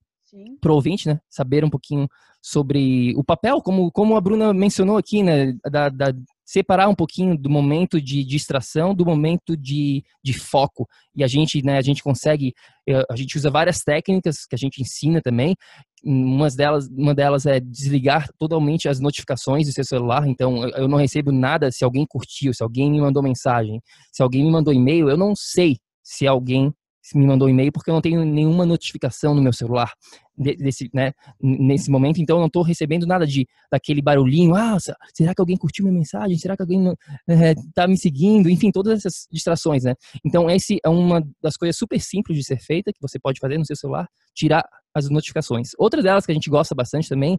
[0.59, 1.19] para o ouvinte, né?
[1.29, 2.07] Saber um pouquinho
[2.41, 5.53] sobre o papel, como, como a Bruna mencionou aqui, né?
[5.69, 6.13] Da, da,
[6.45, 10.87] separar um pouquinho do momento de distração do momento de, de foco.
[11.15, 12.53] E a gente, né, a gente consegue,
[12.87, 15.55] eh, a gente usa várias técnicas que a gente ensina também.
[16.03, 20.27] Uma delas, uma delas é desligar totalmente as notificações do seu celular.
[20.27, 24.43] Então, eu não recebo nada se alguém curtiu, se alguém me mandou mensagem, se alguém
[24.43, 26.71] me mandou e-mail, eu não sei se alguém
[27.13, 29.91] me mandou um e-mail porque eu não tenho nenhuma notificação no meu celular
[30.37, 34.77] desse, né, nesse momento, então eu não estou recebendo nada de daquele barulhinho, ah,
[35.13, 36.37] será que alguém curtiu minha mensagem?
[36.37, 36.93] Será que alguém
[37.27, 38.49] está eh, me seguindo?
[38.49, 39.93] Enfim, todas essas distrações, né?
[40.25, 43.57] Então esse é uma das coisas super simples de ser feita que você pode fazer
[43.57, 45.71] no seu celular, tirar as notificações.
[45.77, 47.37] Outra delas que a gente gosta bastante também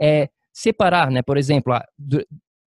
[0.00, 1.22] é separar, né?
[1.22, 1.84] Por exemplo, a,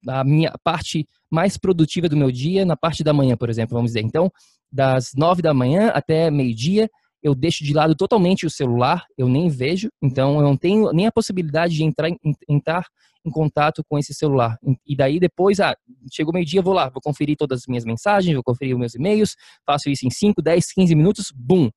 [0.08, 3.90] a minha parte mais produtiva do meu dia na parte da manhã, por exemplo, vamos
[3.90, 4.06] dizer.
[4.06, 4.32] Então,
[4.72, 6.88] das nove da manhã até meio-dia,
[7.24, 11.08] eu deixo de lado totalmente o celular, eu nem vejo, então eu não tenho nem
[11.08, 12.10] a possibilidade de entrar,
[12.48, 12.86] entrar
[13.26, 14.60] em contato com esse celular.
[14.86, 15.76] E daí depois, ah,
[16.12, 19.36] chegou meio-dia, vou lá, vou conferir todas as minhas mensagens, vou conferir os meus e-mails,
[19.66, 21.72] faço isso em 5, 10, 15 minutos, boom,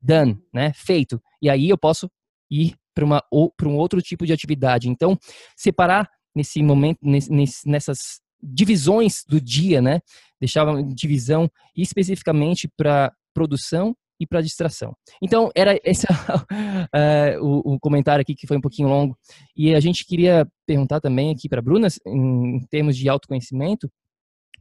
[0.00, 0.72] done, né?
[0.74, 1.20] Feito.
[1.42, 2.08] E aí eu posso
[2.50, 3.22] ir para uma
[3.56, 4.88] para um outro tipo de atividade.
[4.88, 5.18] Então,
[5.56, 10.00] separar nesse momento nesse, nessas divisões do dia, né?
[10.40, 14.94] Deixava divisão especificamente para produção e para distração.
[15.22, 19.16] Então, era esse uh, o, o, comentário aqui que foi um pouquinho longo.
[19.56, 23.90] E a gente queria perguntar também aqui para a Bruna, em, em termos de autoconhecimento,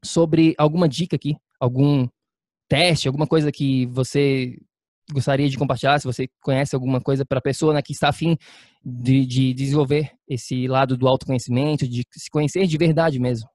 [0.03, 2.07] sobre alguma dica aqui, algum
[2.67, 4.57] teste, alguma coisa que você
[5.11, 8.37] gostaria de compartilhar, se você conhece alguma coisa para a pessoa né, que está afim
[8.83, 13.47] de, de, desenvolver esse lado do autoconhecimento, de se conhecer de verdade mesmo.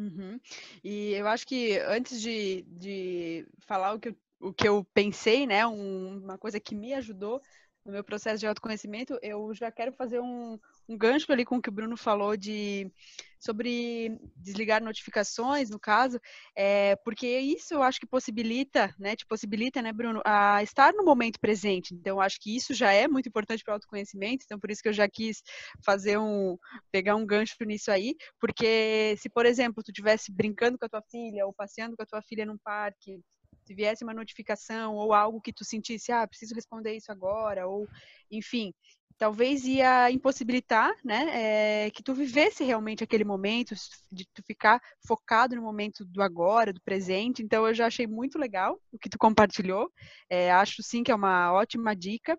[0.00, 0.40] Uhum.
[0.82, 5.46] E eu acho que antes de, de falar o que, eu, o que eu pensei,
[5.46, 7.42] né, um, uma coisa que me ajudou
[7.84, 10.58] no meu processo de autoconhecimento, eu já quero fazer um,
[10.90, 12.90] um gancho ali com o que o Bruno falou de
[13.38, 16.20] sobre desligar notificações, no caso,
[16.54, 21.04] é, porque isso eu acho que possibilita, né, te possibilita, né, Bruno, a estar no
[21.04, 21.94] momento presente.
[21.94, 24.88] Então, acho que isso já é muito importante para o autoconhecimento, então por isso que
[24.88, 25.42] eu já quis
[25.82, 26.58] fazer um,
[26.90, 31.02] pegar um gancho nisso aí, porque se, por exemplo, tu estivesse brincando com a tua
[31.08, 33.20] filha ou passeando com a tua filha num parque,
[33.64, 37.86] se viesse uma notificação ou algo que tu sentisse, ah, preciso responder isso agora, ou
[38.30, 38.74] enfim,
[39.20, 43.74] talvez ia impossibilitar, né, é, que tu vivesse realmente aquele momento,
[44.10, 47.42] de tu ficar focado no momento do agora, do presente.
[47.42, 49.92] Então, eu já achei muito legal o que tu compartilhou.
[50.30, 52.38] É, acho sim que é uma ótima dica.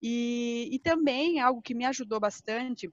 [0.00, 2.88] E, e também algo que me ajudou bastante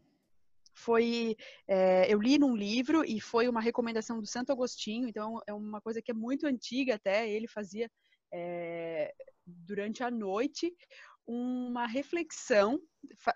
[0.73, 1.36] foi
[1.67, 5.08] é, eu li num livro e foi uma recomendação do Santo Agostinho.
[5.08, 7.30] Então, é uma coisa que é muito antiga até.
[7.30, 7.88] Ele fazia
[8.34, 9.13] é,
[9.45, 10.73] durante a noite
[11.28, 12.80] uma reflexão,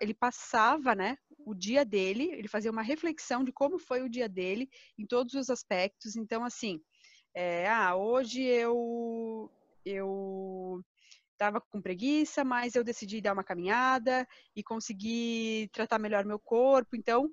[0.00, 4.28] ele passava, né, o dia dele, ele fazia uma reflexão de como foi o dia
[4.28, 6.16] dele em todos os aspectos.
[6.16, 6.80] Então, assim,
[7.34, 9.50] é, ah, hoje eu
[9.84, 10.80] eu
[11.32, 16.94] estava com preguiça, mas eu decidi dar uma caminhada e consegui tratar melhor meu corpo.
[16.94, 17.28] Então,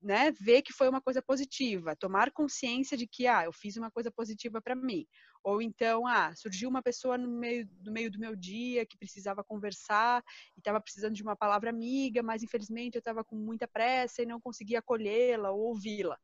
[0.00, 3.90] né, ver que foi uma coisa positiva, tomar consciência de que, ah, eu fiz uma
[3.90, 5.06] coisa positiva para mim.
[5.42, 9.42] Ou então, ah, surgiu uma pessoa no meio, no meio do meu dia que precisava
[9.42, 10.22] conversar
[10.56, 14.26] e estava precisando de uma palavra amiga, mas infelizmente eu estava com muita pressa e
[14.26, 16.18] não conseguia acolhê-la ou ouvi-la.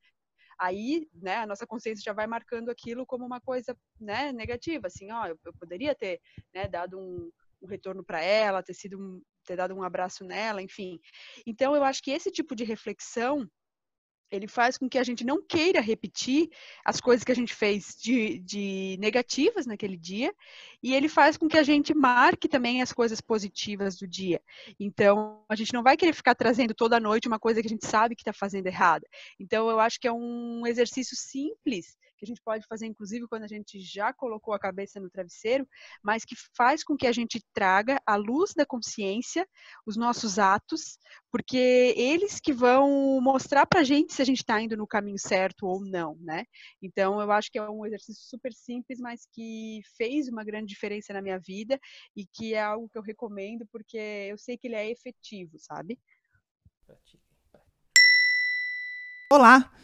[0.58, 5.10] Aí, né, a nossa consciência já vai marcando aquilo como uma coisa, né, negativa, assim,
[5.10, 6.20] ó, eu, eu poderia ter,
[6.54, 10.62] né, dado um, um retorno para ela, ter sido um, ter dado um abraço nela,
[10.62, 10.98] enfim.
[11.46, 13.48] Então, eu acho que esse tipo de reflexão
[14.30, 16.50] ele faz com que a gente não queira repetir
[16.84, 20.34] as coisas que a gente fez de, de, negativas naquele dia,
[20.82, 24.40] e ele faz com que a gente marque também as coisas positivas do dia.
[24.78, 27.87] Então, a gente não vai querer ficar trazendo toda noite uma coisa que a gente
[27.87, 29.06] sabe que está fazendo errada.
[29.38, 33.44] Então, eu acho que é um exercício simples que a gente pode fazer, inclusive, quando
[33.44, 35.68] a gente já colocou a cabeça no travesseiro,
[36.02, 39.46] mas que faz com que a gente traga à luz da consciência
[39.87, 40.98] os nossos atos,
[41.30, 45.18] porque eles que vão mostrar para a gente se a gente está indo no caminho
[45.18, 46.44] certo ou não, né?
[46.82, 51.12] Então, eu acho que é um exercício super simples, mas que fez uma grande diferença
[51.12, 51.78] na minha vida
[52.16, 55.98] e que é algo que eu recomendo, porque eu sei que ele é efetivo, sabe?
[59.30, 59.84] Olá!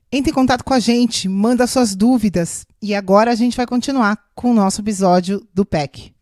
[0.13, 2.65] Entre em contato com a gente, manda suas dúvidas.
[2.81, 6.13] E agora a gente vai continuar com o nosso episódio do PEC.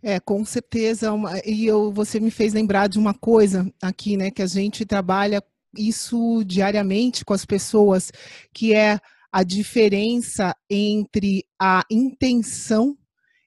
[0.00, 1.12] É, com certeza.
[1.12, 4.30] Uma, e eu, você me fez lembrar de uma coisa aqui, né?
[4.30, 5.42] Que a gente trabalha
[5.76, 8.12] isso diariamente com as pessoas,
[8.54, 9.00] que é
[9.32, 12.96] a diferença entre a intenção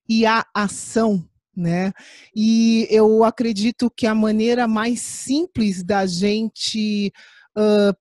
[0.08, 1.26] e a ação.
[1.56, 1.92] Né?
[2.34, 7.12] E eu acredito que a maneira mais simples da gente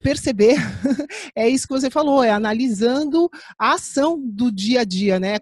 [0.00, 0.56] perceber,
[1.34, 5.38] é isso que você falou, é analisando a ação do dia a dia, né?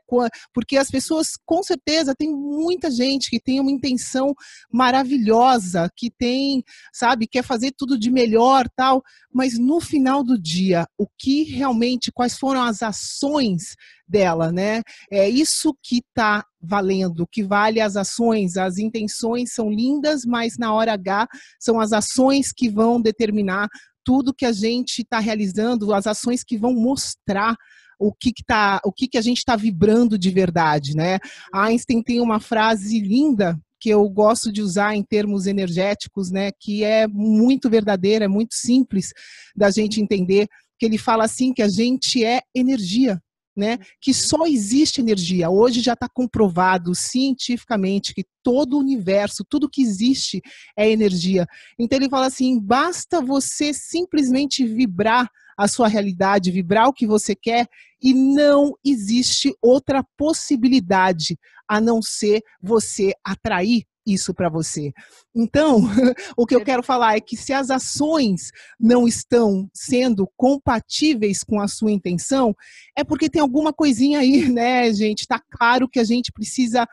[0.52, 4.34] Porque as pessoas, com certeza, tem muita gente que tem uma intenção
[4.70, 9.02] maravilhosa, que tem, sabe, quer fazer tudo de melhor, tal,
[9.32, 13.76] mas no final do dia, o que realmente, quais foram as ações
[14.08, 14.82] dela, né?
[15.10, 20.72] É isso que está valendo, que vale as ações, as intenções são lindas, mas na
[20.72, 21.26] hora H
[21.60, 23.68] são as ações que vão determinar
[24.04, 27.56] tudo que a gente está realizando, as ações que vão mostrar
[27.98, 31.18] o que, que, tá, o que, que a gente está vibrando de verdade, né?
[31.52, 36.50] Einstein tem uma frase linda que eu gosto de usar em termos energéticos, né?
[36.60, 39.12] Que é muito verdadeira, é muito simples
[39.54, 40.46] da gente entender.
[40.78, 43.20] Que ele fala assim que a gente é energia,
[43.56, 43.78] né?
[44.00, 45.48] Que só existe energia.
[45.48, 50.42] Hoje já está comprovado cientificamente que todo o universo, tudo que existe
[50.76, 51.46] é energia.
[51.78, 57.34] Então ele fala assim: basta você simplesmente vibrar a sua realidade, vibrar o que você
[57.34, 57.66] quer,
[58.02, 64.92] e não existe outra possibilidade a não ser você atrair isso para você.
[65.34, 65.80] Então,
[66.36, 71.60] o que eu quero falar é que se as ações não estão sendo compatíveis com
[71.60, 72.54] a sua intenção,
[72.96, 75.20] é porque tem alguma coisinha aí, né, gente?
[75.20, 76.86] Está claro que a gente precisa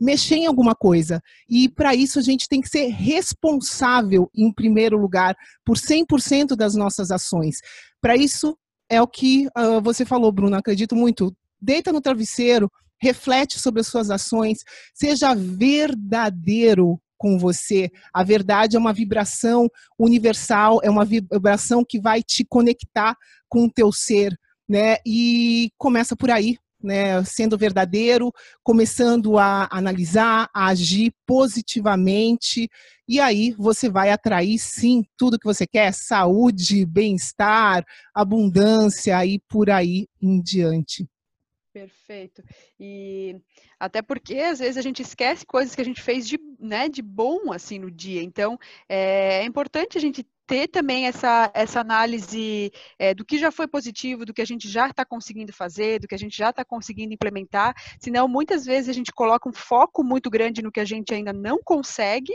[0.00, 1.20] mexer em alguma coisa.
[1.48, 6.74] E para isso a gente tem que ser responsável, em primeiro lugar, por 100% das
[6.74, 7.56] nossas ações.
[8.00, 8.56] Para isso
[8.88, 11.34] é o que uh, você falou, Bruno, acredito muito.
[11.60, 12.70] Deita no travesseiro,
[13.00, 14.58] reflete sobre as suas ações,
[14.94, 17.90] seja verdadeiro com você.
[18.14, 23.14] A verdade é uma vibração universal, é uma vibração que vai te conectar
[23.48, 24.34] com o teu ser,
[24.68, 24.96] né?
[25.06, 28.32] E começa por aí, né, sendo verdadeiro,
[28.62, 32.70] começando a analisar, a agir positivamente,
[33.06, 37.84] e aí você vai atrair sim tudo que você quer: saúde, bem-estar,
[38.14, 41.06] abundância e por aí em diante.
[41.80, 42.42] Perfeito.
[42.78, 43.40] E
[43.78, 47.00] até porque às vezes a gente esquece coisas que a gente fez de, né, de
[47.00, 48.22] bom assim no dia.
[48.22, 53.52] Então é, é importante a gente ter também essa, essa análise é, do que já
[53.52, 56.50] foi positivo, do que a gente já está conseguindo fazer, do que a gente já
[56.50, 60.80] está conseguindo implementar, senão muitas vezes a gente coloca um foco muito grande no que
[60.80, 62.32] a gente ainda não consegue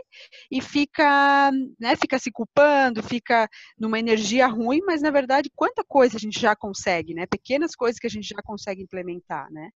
[0.49, 6.15] e fica, né, fica se culpando, fica numa energia ruim, mas na verdade quanta coisa
[6.15, 7.25] a gente já consegue, né?
[7.25, 9.71] Pequenas coisas que a gente já consegue implementar, né?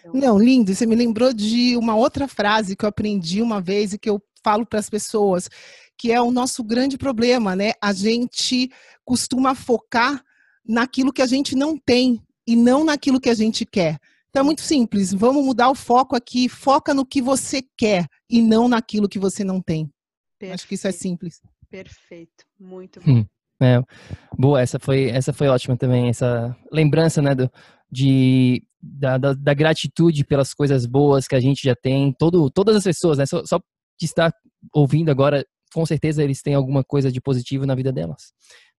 [0.00, 0.12] Então...
[0.14, 0.74] Não, lindo.
[0.74, 4.22] Você me lembrou de uma outra frase que eu aprendi uma vez e que eu
[4.42, 5.48] falo para as pessoas,
[5.96, 7.72] que é o nosso grande problema, né?
[7.82, 8.70] A gente
[9.04, 10.22] costuma focar
[10.66, 13.98] naquilo que a gente não tem e não naquilo que a gente quer.
[14.30, 18.42] Então é muito simples, vamos mudar o foco aqui, foca no que você quer e
[18.42, 19.90] não naquilo que você não tem.
[20.38, 20.54] Perfeito.
[20.54, 21.40] Acho que isso é simples.
[21.70, 23.10] Perfeito, muito bom.
[23.10, 23.26] Hum,
[23.60, 23.80] é,
[24.38, 27.50] boa, essa foi, essa foi ótima também, essa lembrança, né, do,
[27.90, 32.76] de, da, da, da, gratitude pelas coisas boas que a gente já tem, todo, todas
[32.76, 33.58] as pessoas, né, só, só
[33.98, 34.32] de estar
[34.72, 38.32] ouvindo agora com certeza eles têm alguma coisa de positivo na vida delas.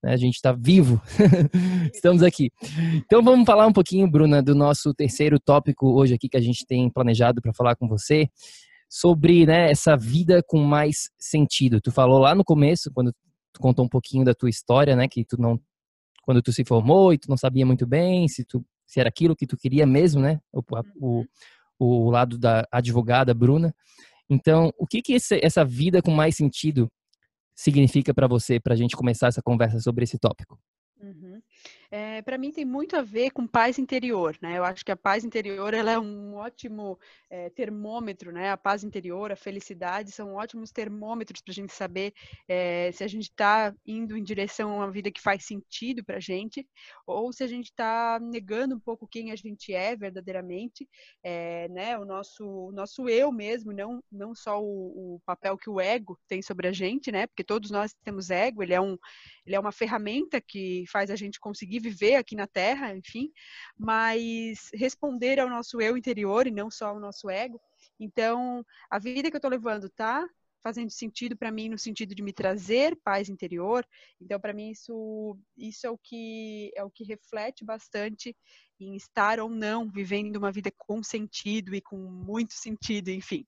[0.03, 0.13] Né?
[0.13, 1.01] A gente está vivo,
[1.93, 2.51] estamos aqui.
[2.95, 6.65] Então vamos falar um pouquinho, Bruna, do nosso terceiro tópico hoje aqui que a gente
[6.65, 8.27] tem planejado para falar com você
[8.89, 11.79] sobre né, essa vida com mais sentido.
[11.79, 13.13] Tu falou lá no começo, quando
[13.53, 15.59] tu contou um pouquinho da tua história, né, que tu não,
[16.23, 19.35] quando tu se formou e tu não sabia muito bem se tu se era aquilo
[19.35, 20.63] que tu queria mesmo, né, o,
[20.99, 21.23] o,
[21.77, 23.71] o lado da advogada Bruna.
[24.29, 26.87] Então, o que, que esse, essa vida com mais sentido
[27.55, 30.59] significa para você, para a gente começar essa conversa sobre esse tópico?
[31.01, 31.41] Uhum.
[31.91, 34.59] É, para mim tem muito a ver com paz interior, né?
[34.59, 36.99] Eu acho que a paz interior ela é um ótimo
[37.31, 38.51] é, termômetro, né?
[38.51, 42.13] A paz interior, a felicidade são ótimos termômetros para a gente saber
[42.47, 46.17] é, se a gente está indo em direção a uma vida que faz sentido para
[46.17, 46.67] a gente
[47.07, 50.87] ou se a gente está negando um pouco quem a gente é verdadeiramente,
[51.71, 51.97] né?
[51.97, 56.19] O nosso, o nosso eu mesmo, não não só o, o papel que o ego
[56.27, 57.25] tem sobre a gente, né?
[57.25, 58.95] Porque todos nós temos ego, ele é um
[59.49, 63.31] ele é uma ferramenta que faz a gente conseguir viver aqui na Terra, enfim,
[63.75, 67.59] mas responder ao nosso eu interior e não só ao nosso ego.
[67.99, 70.27] Então, a vida que eu estou levando tá
[70.61, 73.83] fazendo sentido para mim no sentido de me trazer paz interior.
[74.21, 78.35] Então, para mim isso isso é o que é o que reflete bastante
[78.79, 83.47] em estar ou não vivendo uma vida com sentido e com muito sentido, enfim.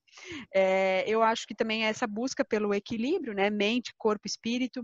[0.54, 4.84] É, eu acho que também é essa busca pelo equilíbrio, né, mente, corpo, espírito.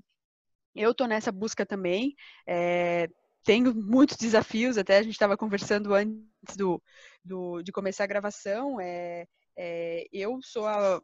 [0.77, 2.15] Eu estou nessa busca também.
[2.47, 3.09] É,
[3.43, 6.81] tenho muitos desafios, até a gente estava conversando antes do,
[7.23, 8.79] do, de começar a gravação.
[8.79, 9.25] É,
[9.57, 11.01] é, eu sou a,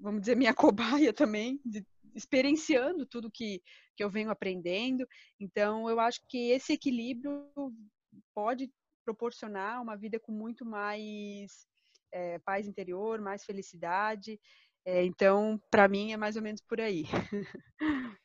[0.00, 0.54] vamos dizer, minha
[1.06, 3.62] cobaia também, de, experienciando tudo que,
[3.96, 5.06] que eu venho aprendendo.
[5.38, 7.48] Então, eu acho que esse equilíbrio
[8.34, 8.70] pode
[9.04, 11.66] proporcionar uma vida com muito mais
[12.12, 14.38] é, paz interior, mais felicidade.
[14.84, 17.04] É, então, para mim, é mais ou menos por aí.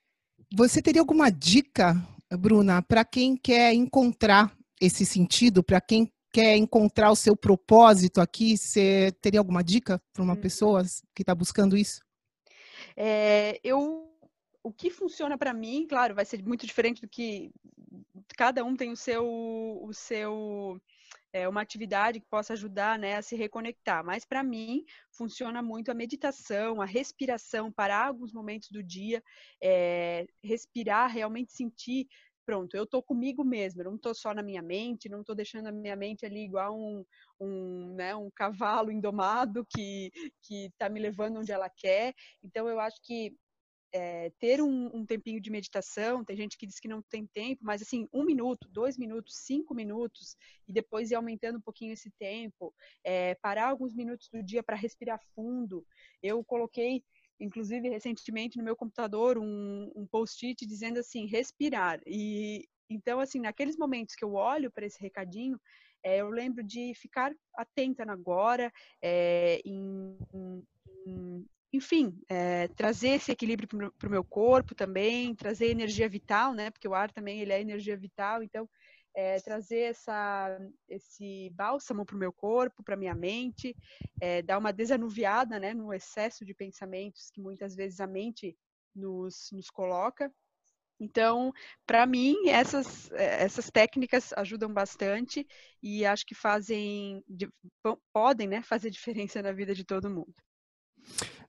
[0.54, 1.96] Você teria alguma dica
[2.40, 8.58] Bruna, para quem quer encontrar esse sentido, para quem quer encontrar o seu propósito aqui,
[8.58, 10.42] você teria alguma dica para uma Uhum.
[10.42, 10.84] pessoa
[11.16, 12.02] que está buscando isso?
[12.96, 14.10] É, eu,
[14.64, 17.52] o que funciona para mim, claro, vai ser muito diferente do que
[18.36, 20.80] cada um tem o seu, o seu
[21.38, 24.04] é, uma atividade que possa ajudar né, a se reconectar.
[24.04, 29.24] Mas para mim funciona muito a meditação, a respiração, parar alguns momentos do dia,
[29.62, 32.08] é, respirar, realmente sentir.
[32.46, 35.68] Pronto, eu estou comigo mesma, eu não estou só na minha mente, não estou deixando
[35.68, 37.04] a minha mente ali igual um,
[37.40, 40.12] um, né, um cavalo indomado que
[40.50, 42.14] está me levando onde ela quer.
[42.42, 43.36] Então, eu acho que
[43.98, 47.64] é, ter um, um, tempinho de meditação, tem gente que diz que não tem tempo,
[47.64, 50.36] mas assim, um minuto, dois minutos, cinco minutos,
[50.68, 52.74] e depois ir aumentando um pouquinho esse tempo,
[53.04, 55.86] é, parar alguns minutos do dia para respirar fundo.
[56.22, 57.04] Eu coloquei,
[57.40, 62.00] inclusive, recentemente no meu computador um, um post-it dizendo assim, respirar.
[62.06, 65.60] E então, assim, naqueles momentos que eu olho para esse recadinho,
[66.04, 68.72] é, eu lembro de ficar atenta agora,
[69.66, 70.18] em,
[71.06, 76.72] em, enfim, é, trazer esse equilíbrio para o meu corpo também, trazer energia vital, né?
[76.72, 78.70] Porque o ar também ele é energia vital, então
[79.14, 83.76] é, trazer essa, esse bálsamo para o meu corpo, para minha mente,
[84.22, 85.74] é, dar uma desanuviada, né?
[85.74, 88.56] No excesso de pensamentos que muitas vezes a mente
[88.96, 90.32] nos, nos coloca.
[91.00, 91.54] Então,
[91.86, 95.46] para mim, essas, essas técnicas ajudam bastante
[95.82, 97.24] e acho que fazem,
[98.12, 100.34] podem né, fazer diferença na vida de todo mundo.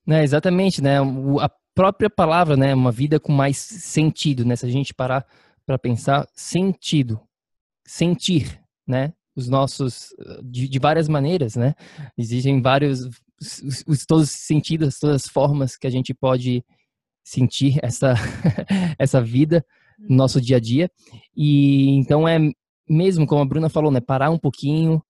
[0.09, 0.97] Né, exatamente, né?
[1.39, 2.75] A própria palavra, né?
[2.75, 4.57] Uma vida com mais sentido, né?
[4.57, 5.27] Se a gente parar
[5.67, 7.21] para pensar, sentido,
[7.87, 9.13] sentir, né?
[9.37, 10.09] Os nossos,
[10.43, 11.75] de, de várias maneiras, né?
[12.17, 13.05] Existem vários,
[13.39, 16.65] os, os, todos os sentidos, todas as formas que a gente pode
[17.23, 18.15] sentir essa,
[18.99, 19.63] essa vida
[19.99, 20.91] no nosso dia a dia.
[21.37, 22.39] E então é
[22.89, 24.01] mesmo como a Bruna falou, né?
[24.01, 25.03] Parar um pouquinho,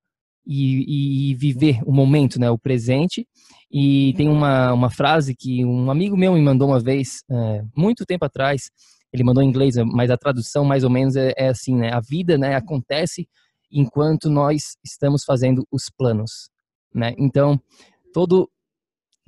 [0.49, 3.29] e, e, viver o momento, né, o presente.
[3.71, 8.07] E tem uma, uma frase que um amigo meu me mandou uma vez, é, muito
[8.07, 8.71] tempo atrás,
[9.13, 12.01] ele mandou em inglês, mas a tradução mais ou menos é, é assim, né, a
[12.01, 13.29] vida, né, acontece
[13.71, 16.51] enquanto nós estamos fazendo os planos,
[16.95, 17.61] né, então
[18.13, 18.49] todo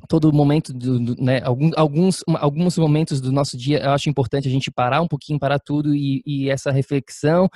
[0.09, 4.49] todo momento do, do né, alguns, alguns alguns momentos do nosso dia eu acho importante
[4.49, 7.51] a gente parar um pouquinho parar tudo e, e essa reflexão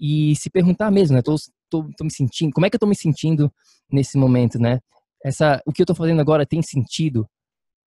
[0.00, 1.22] e se perguntar mesmo, né?
[1.22, 1.34] Tô,
[1.68, 3.52] tô, tô, me sentindo, como é que eu tô me sentindo
[3.90, 4.80] nesse momento, né?
[5.24, 7.28] Essa, o que eu tô fazendo agora tem sentido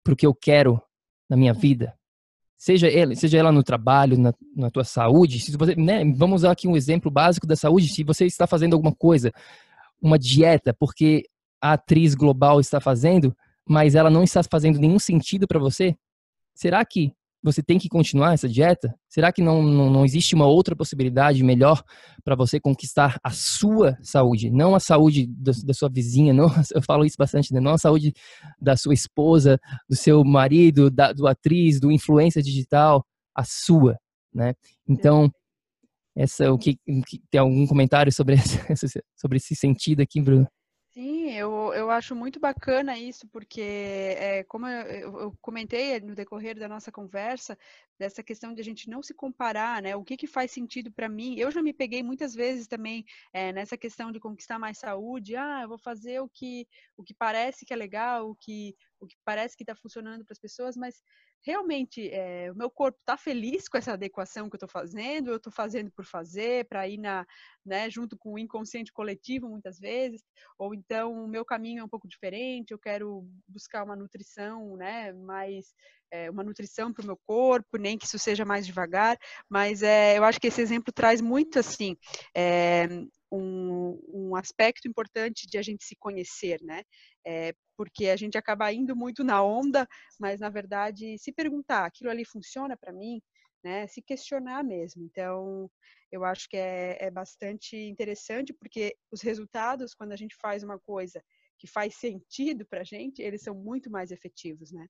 [0.04, 0.82] pro que eu quero
[1.30, 1.94] na minha vida?
[2.58, 6.04] Seja ela, seja ela no trabalho, na, na tua saúde, se você, né?
[6.16, 9.32] Vamos usar aqui um exemplo básico da saúde, se você está fazendo alguma coisa,
[10.02, 11.24] uma dieta, porque
[11.62, 13.36] a atriz global está fazendo,
[13.68, 15.96] mas ela não está fazendo nenhum sentido para você,
[16.54, 18.94] será que você tem que continuar essa dieta?
[19.08, 21.82] Será que não, não, não existe uma outra possibilidade melhor
[22.24, 24.50] para você conquistar a sua saúde?
[24.50, 27.60] Não a saúde da, da, sua vizinha, não, eu falo isso bastante, né?
[27.60, 28.14] não a saúde
[28.60, 29.60] da sua esposa,
[29.90, 33.98] do seu marido, da, do atriz, do influencer digital, a sua,
[34.34, 34.54] né?
[34.88, 35.32] Então,
[36.16, 36.78] essa, o que,
[37.32, 38.36] tem algum comentário sobre,
[38.70, 40.48] esse, sobre esse sentido aqui, Bruno?
[41.00, 46.60] Sim, eu, eu acho muito bacana isso, porque, é, como eu, eu, comentei no decorrer
[46.60, 47.58] da nossa conversa,
[47.98, 49.96] dessa questão de a gente não se comparar, né?
[49.96, 51.36] O que, que faz sentido para mim?
[51.40, 55.38] Eu já me peguei muitas vezes também é, nessa questão de conquistar mais saúde.
[55.38, 59.08] Ah, eu vou fazer o que, o que parece que é legal, o que, o
[59.08, 61.02] que parece que está funcionando para as pessoas, mas
[61.42, 65.38] realmente é, o meu corpo está feliz com essa adequação que eu estou fazendo, eu
[65.38, 67.26] estou fazendo por fazer, para ir na,
[67.66, 70.24] né, junto com o inconsciente coletivo muitas vezes,
[70.58, 75.14] ou então o meu caminho é um pouco diferente, eu quero buscar uma nutrição, né,
[75.14, 75.74] mais
[76.12, 79.18] é, uma nutrição para o meu corpo, nem que isso seja mais devagar,
[79.48, 81.96] mas é, eu acho que esse exemplo traz muito assim
[83.32, 86.84] um, um, aspecto importante de a gente se conhecer, né?
[87.26, 89.88] É, porque a gente acaba indo muito na onda,
[90.20, 93.22] mas na verdade se perguntar, aquilo ali funciona para mim,
[93.64, 93.88] né?
[93.88, 95.04] Se questionar mesmo.
[95.04, 95.70] Então,
[96.12, 100.80] eu acho que é, é bastante interessante porque os resultados quando a gente faz uma
[100.80, 101.24] coisa
[101.58, 104.88] que faz sentido para gente, eles são muito mais efetivos, né?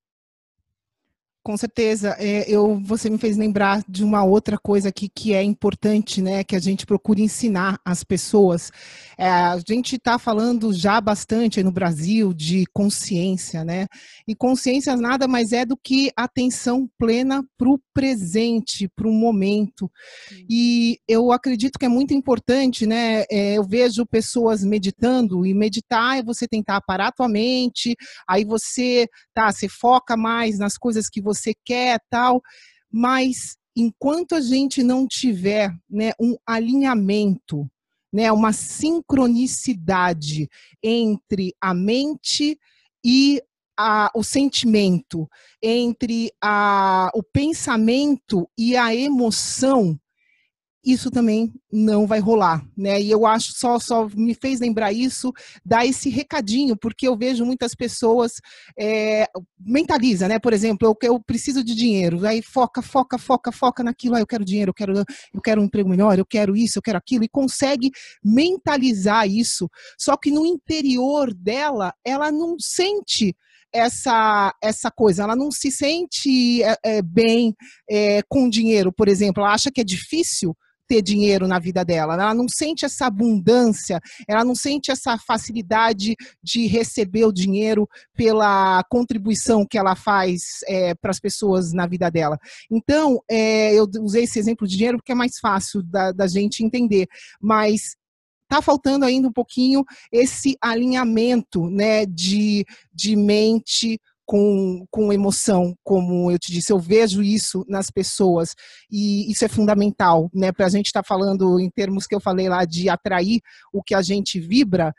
[1.41, 2.15] Com certeza.
[2.19, 6.43] É, eu, você me fez lembrar de uma outra coisa aqui que é importante, né?
[6.43, 8.69] Que a gente procura ensinar as pessoas.
[9.17, 13.87] É, a gente está falando já bastante no Brasil de consciência, né?
[14.27, 19.89] E consciência nada mais é do que atenção plena para o presente, para o momento.
[20.49, 23.23] E eu acredito que é muito importante, né?
[23.31, 27.95] É, eu vejo pessoas meditando e meditar é você tentar parar a tua mente,
[28.27, 32.41] aí você, tá, você foca mais nas coisas que você quer, tal,
[32.91, 37.69] mas enquanto a gente não tiver né, um alinhamento
[38.11, 40.49] né, uma sincronicidade
[40.83, 42.59] entre a mente
[43.05, 43.41] e
[43.77, 45.29] a, o sentimento,
[45.61, 49.97] entre a, o pensamento e a emoção,
[50.91, 53.01] isso também não vai rolar, né?
[53.01, 55.31] E eu acho só só me fez lembrar isso,
[55.65, 58.33] dar esse recadinho, porque eu vejo muitas pessoas
[58.77, 59.27] é,
[59.59, 60.39] mentaliza, né?
[60.39, 64.27] Por exemplo, eu, eu preciso de dinheiro, aí foca, foca, foca, foca naquilo, ah, eu
[64.27, 67.23] quero dinheiro, eu quero, eu quero um emprego melhor, eu quero isso, eu quero aquilo,
[67.23, 67.91] e consegue
[68.23, 69.69] mentalizar isso.
[69.97, 73.35] Só que no interior dela, ela não sente
[73.73, 75.23] essa, essa coisa.
[75.23, 77.55] Ela não se sente é, é, bem
[77.89, 79.43] é, com dinheiro, por exemplo.
[79.43, 80.55] Ela acha que é difícil
[80.89, 82.15] ter dinheiro na vida dela.
[82.15, 88.83] Ela não sente essa abundância, ela não sente essa facilidade de receber o dinheiro pela
[88.89, 92.39] contribuição que ela faz é, para as pessoas na vida dela.
[92.71, 96.63] Então, é, eu usei esse exemplo de dinheiro porque é mais fácil da, da gente
[96.63, 97.07] entender,
[97.39, 97.95] mas
[98.49, 106.29] está faltando ainda um pouquinho esse alinhamento né, de, de mente com, com emoção, como
[106.29, 108.53] eu te disse, eu vejo isso nas pessoas
[108.87, 110.51] e isso é fundamental, né?
[110.51, 113.41] Para a gente estar tá falando em termos que eu falei lá de atrair
[113.73, 114.93] o que a gente vibra,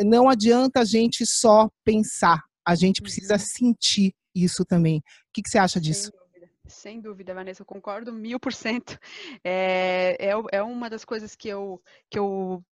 [0.00, 3.38] não adianta a gente só pensar, a gente precisa uhum.
[3.38, 4.98] sentir isso também.
[4.98, 6.12] O que, que você acha disso?
[6.66, 8.98] Sem dúvida, Vanessa, eu concordo mil por cento.
[9.42, 11.80] É, é, é, uma das coisas que eu,
[12.10, 12.62] que eu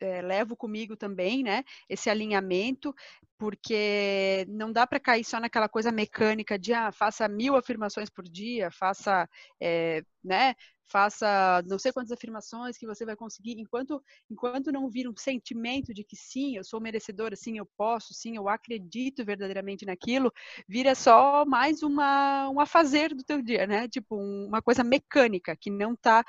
[0.00, 1.64] é, levo comigo também, né?
[1.88, 2.94] Esse alinhamento,
[3.38, 8.24] porque não dá para cair só naquela coisa mecânica de ah, faça mil afirmações por
[8.24, 9.28] dia, faça,
[9.60, 10.54] é, né?
[10.86, 15.94] Faça não sei quantas afirmações que você vai conseguir, enquanto enquanto não vir um sentimento
[15.94, 20.32] de que sim, eu sou merecedora, sim, eu posso, sim, eu acredito verdadeiramente naquilo,
[20.68, 23.88] vira só mais uma um fazer do teu dia, né?
[23.88, 26.24] Tipo uma coisa mecânica que não está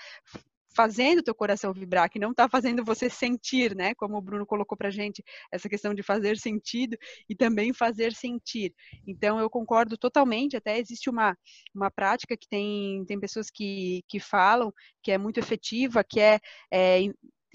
[0.76, 3.94] fazendo teu coração vibrar, que não está fazendo você sentir, né?
[3.96, 6.98] Como o Bruno colocou para gente, essa questão de fazer sentido
[7.30, 8.74] e também fazer sentir.
[9.06, 11.38] Então, eu concordo totalmente, até existe uma,
[11.74, 16.40] uma prática que tem, tem pessoas que, que falam, que é muito efetiva, que é,
[16.72, 17.02] é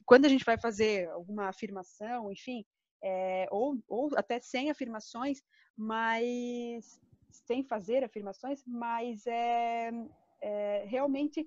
[0.05, 2.65] quando a gente vai fazer alguma afirmação, enfim,
[3.03, 5.43] é, ou, ou até sem afirmações,
[5.77, 7.01] mas
[7.47, 9.91] sem fazer afirmações, mas é,
[10.41, 11.47] é realmente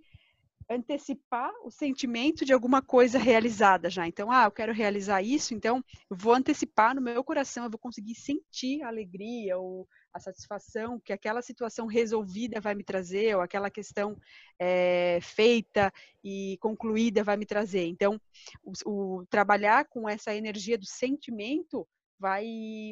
[0.70, 4.08] antecipar o sentimento de alguma coisa realizada já.
[4.08, 7.80] Então, ah, eu quero realizar isso, então eu vou antecipar no meu coração, eu vou
[7.80, 13.42] conseguir sentir a alegria ou a satisfação que aquela situação resolvida vai me trazer, ou
[13.42, 14.16] aquela questão
[14.60, 15.92] é, feita
[16.24, 17.86] e concluída vai me trazer.
[17.86, 18.22] Então,
[18.64, 21.88] o, o trabalhar com essa energia do sentimento
[22.20, 22.46] vai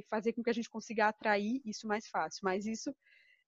[0.09, 2.41] fazer com que a gente consiga atrair isso mais fácil.
[2.43, 2.95] Mas isso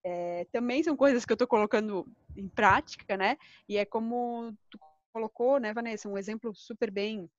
[0.03, 3.37] é, também são coisas que eu estou colocando em prática, né?
[3.67, 4.79] E é como tu
[5.11, 7.29] colocou, né, Vanessa, um exemplo super bem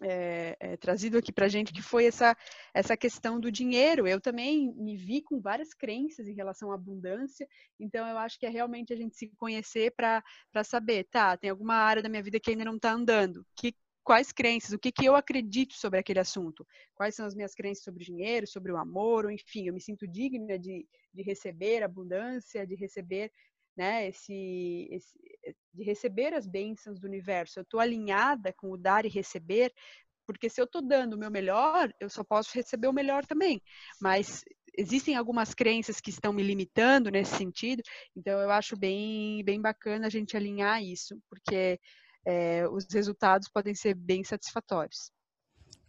[0.00, 2.36] é, é, trazido aqui para gente, que foi essa,
[2.72, 4.06] essa questão do dinheiro.
[4.06, 7.48] Eu também me vi com várias crenças em relação à abundância,
[7.78, 10.22] então eu acho que é realmente a gente se conhecer para
[10.64, 13.74] saber, tá, tem alguma área da minha vida que ainda não está andando, que
[14.08, 17.84] quais crenças, o que, que eu acredito sobre aquele assunto, quais são as minhas crenças
[17.84, 21.82] sobre o dinheiro, sobre o amor, ou enfim, eu me sinto digna de, de receber
[21.82, 23.30] abundância, de receber,
[23.76, 25.12] né, esse, esse,
[25.74, 27.58] de receber as bênçãos do universo.
[27.58, 29.74] Eu estou alinhada com o dar e receber,
[30.26, 33.60] porque se eu estou dando o meu melhor, eu só posso receber o melhor também.
[34.00, 34.42] Mas
[34.78, 37.82] existem algumas crenças que estão me limitando nesse sentido,
[38.16, 41.78] então eu acho bem, bem bacana a gente alinhar isso, porque
[42.26, 45.10] é, os resultados podem ser bem satisfatórios.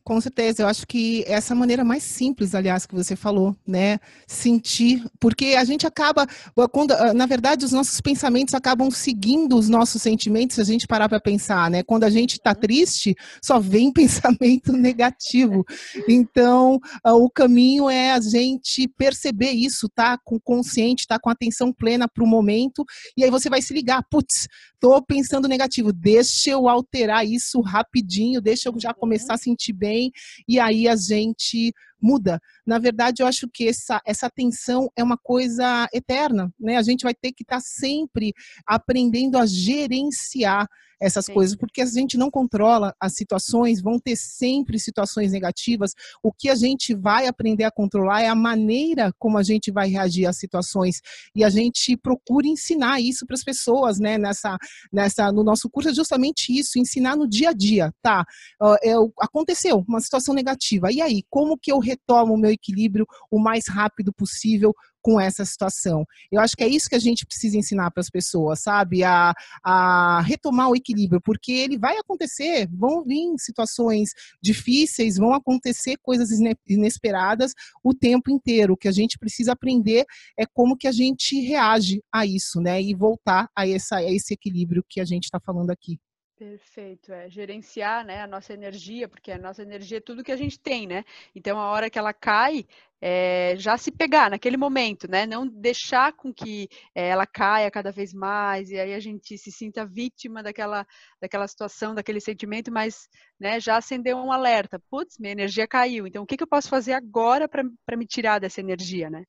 [0.10, 4.00] Com certeza, eu acho que essa maneira mais simples, aliás, que você falou, né?
[4.26, 6.26] Sentir, porque a gente acaba,
[6.72, 10.88] quando, ah, na verdade, os nossos pensamentos acabam seguindo os nossos sentimentos, se a gente
[10.88, 11.84] parar para pensar, né?
[11.84, 12.60] Quando a gente está uhum.
[12.60, 15.64] triste, só vem pensamento negativo.
[16.08, 20.18] Então, ah, o caminho é a gente perceber isso, tá?
[20.26, 22.84] Com consciente, tá com atenção plena para o momento,
[23.16, 24.48] e aí você vai se ligar, putz,
[24.80, 29.99] tô pensando negativo, deixa eu alterar isso rapidinho, deixa eu já começar a sentir bem,
[30.48, 32.40] e aí a gente muda.
[32.66, 36.78] Na verdade, eu acho que essa, essa tensão é uma coisa eterna, né?
[36.78, 38.34] A gente vai ter que estar tá sempre
[38.66, 40.68] aprendendo a gerenciar
[41.00, 41.34] essas Sim.
[41.34, 45.94] coisas, porque a gente não controla as situações, vão ter sempre situações negativas.
[46.22, 49.88] O que a gente vai aprender a controlar é a maneira como a gente vai
[49.88, 51.02] reagir às situações.
[51.34, 54.18] E a gente procura ensinar isso para as pessoas, né?
[54.18, 54.58] Nessa,
[54.92, 58.26] nessa, no nosso curso é justamente isso, ensinar no dia a dia, tá?
[58.62, 60.92] Uh, é, aconteceu uma situação negativa.
[60.92, 65.46] E aí, como que eu retomo o meu equilíbrio o mais rápido possível com essa
[65.46, 66.06] situação.
[66.32, 69.04] Eu acho que é isso que a gente precisa ensinar para as pessoas, sabe?
[69.04, 69.34] A,
[69.64, 74.10] a retomar o equilíbrio, porque ele vai acontecer, vão vir situações
[74.42, 76.30] difíceis, vão acontecer coisas
[76.68, 78.74] inesperadas o tempo inteiro.
[78.74, 80.06] O que a gente precisa aprender
[80.38, 82.82] é como que a gente reage a isso, né?
[82.82, 86.00] E voltar a, essa, a esse equilíbrio que a gente está falando aqui.
[86.40, 90.38] Perfeito, é gerenciar, né, a nossa energia, porque a nossa energia é tudo que a
[90.38, 91.04] gente tem, né?
[91.36, 92.66] Então, a hora que ela cai,
[93.02, 95.26] é, já se pegar naquele momento, né?
[95.26, 99.52] Não deixar com que é, ela caia cada vez mais e aí a gente se
[99.52, 100.88] sinta vítima daquela,
[101.22, 104.80] daquela situação, daquele sentimento, mas né, já acendeu um alerta.
[104.90, 106.08] Putz, minha energia caiu.
[106.08, 109.26] Então, o que, que eu posso fazer agora para me tirar dessa energia, né?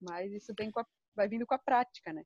[0.00, 0.84] Mas isso vem a,
[1.14, 2.24] vai vindo com a prática, né?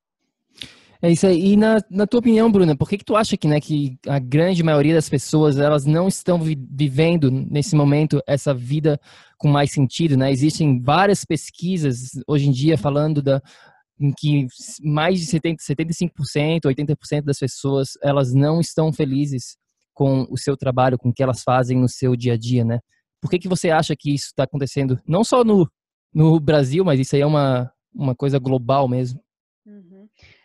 [1.01, 1.51] É isso aí.
[1.51, 4.19] E na, na tua opinião, Bruna, por que, que tu acha que, né, que a
[4.19, 8.97] grande maioria das pessoas elas não estão vi vivendo nesse momento essa vida
[9.37, 10.31] com mais sentido, né?
[10.31, 13.41] Existem várias pesquisas hoje em dia falando da
[13.99, 14.47] em que
[14.81, 19.57] mais de 70, 75%, 80% das pessoas elas não estão felizes
[19.93, 22.79] com o seu trabalho, com o que elas fazem no seu dia a dia, né?
[23.21, 24.97] Por que que você acha que isso está acontecendo?
[25.07, 25.69] Não só no,
[26.13, 29.22] no Brasil, mas isso aí é uma, uma coisa global mesmo.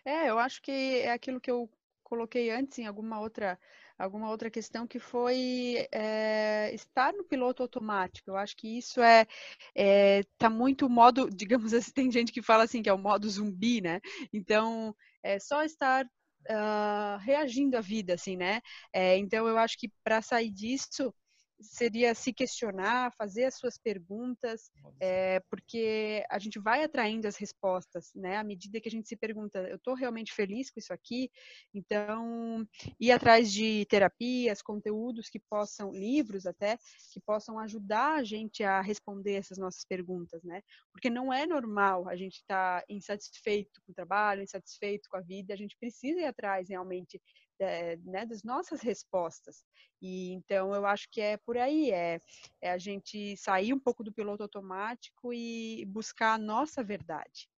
[0.09, 1.69] É, eu acho que é aquilo que eu
[2.03, 3.59] coloquei antes em alguma outra
[3.97, 8.31] alguma outra questão que foi é, estar no piloto automático.
[8.31, 9.27] Eu acho que isso é,
[9.75, 13.29] é tá muito modo, digamos assim, tem gente que fala assim que é o modo
[13.29, 13.99] zumbi, né?
[14.33, 18.61] Então é só estar uh, reagindo à vida, assim, né?
[18.93, 21.13] É, então eu acho que para sair disso
[21.61, 28.11] seria se questionar, fazer as suas perguntas, é, porque a gente vai atraindo as respostas,
[28.15, 28.37] né?
[28.37, 31.29] À medida que a gente se pergunta, eu estou realmente feliz com isso aqui?
[31.73, 32.65] Então,
[32.99, 36.77] ir atrás de terapias, conteúdos que possam, livros até,
[37.11, 40.61] que possam ajudar a gente a responder essas nossas perguntas, né?
[40.91, 45.21] Porque não é normal a gente estar tá insatisfeito com o trabalho, insatisfeito com a
[45.21, 47.21] vida, a gente precisa ir atrás realmente
[47.59, 49.63] né, das nossas respostas.
[50.01, 52.21] E então eu acho que é por aí, é,
[52.61, 57.49] é a gente sair um pouco do piloto automático e buscar a nossa verdade.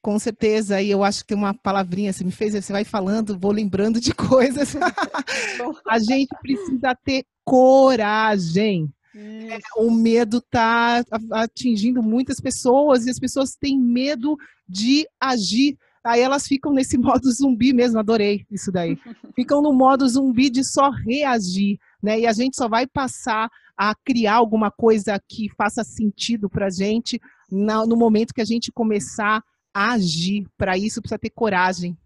[0.00, 3.50] Com certeza, e eu acho que uma palavrinha, você me fez, você vai falando, vou
[3.50, 4.74] lembrando de coisas.
[5.86, 8.88] a gente precisa ter coragem.
[9.18, 11.02] É, o medo está
[11.32, 14.36] atingindo muitas pessoas e as pessoas têm medo
[14.68, 18.96] de agir Aí elas ficam nesse modo zumbi mesmo, adorei isso daí.
[19.34, 22.20] Ficam no modo zumbi de só reagir, né?
[22.20, 26.70] E a gente só vai passar a criar alguma coisa que faça sentido para a
[26.70, 29.42] gente no momento que a gente começar
[29.74, 30.46] a agir.
[30.56, 31.96] Para isso precisa ter coragem.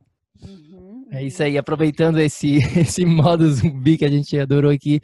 [0.43, 5.01] Uhum, é isso aí, aproveitando esse, esse modo zumbi que a gente adorou aqui,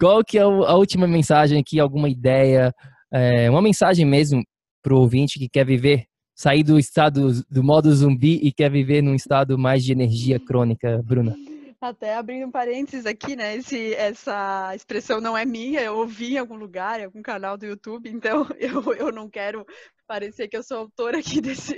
[0.00, 2.72] qual que é a última mensagem aqui, alguma ideia,
[3.12, 4.42] é, uma mensagem mesmo
[4.82, 6.06] para o ouvinte que quer viver
[6.40, 11.02] sair do estado do modo zumbi e quer viver num estado mais de energia crônica,
[11.04, 11.36] Bruna?
[11.78, 13.56] Até abrindo um parênteses aqui, né?
[13.56, 17.66] Esse, essa expressão não é minha, eu ouvi em algum lugar, em algum canal do
[17.66, 19.66] YouTube, então eu, eu não quero
[20.06, 21.76] parecer que eu sou autora aqui desse,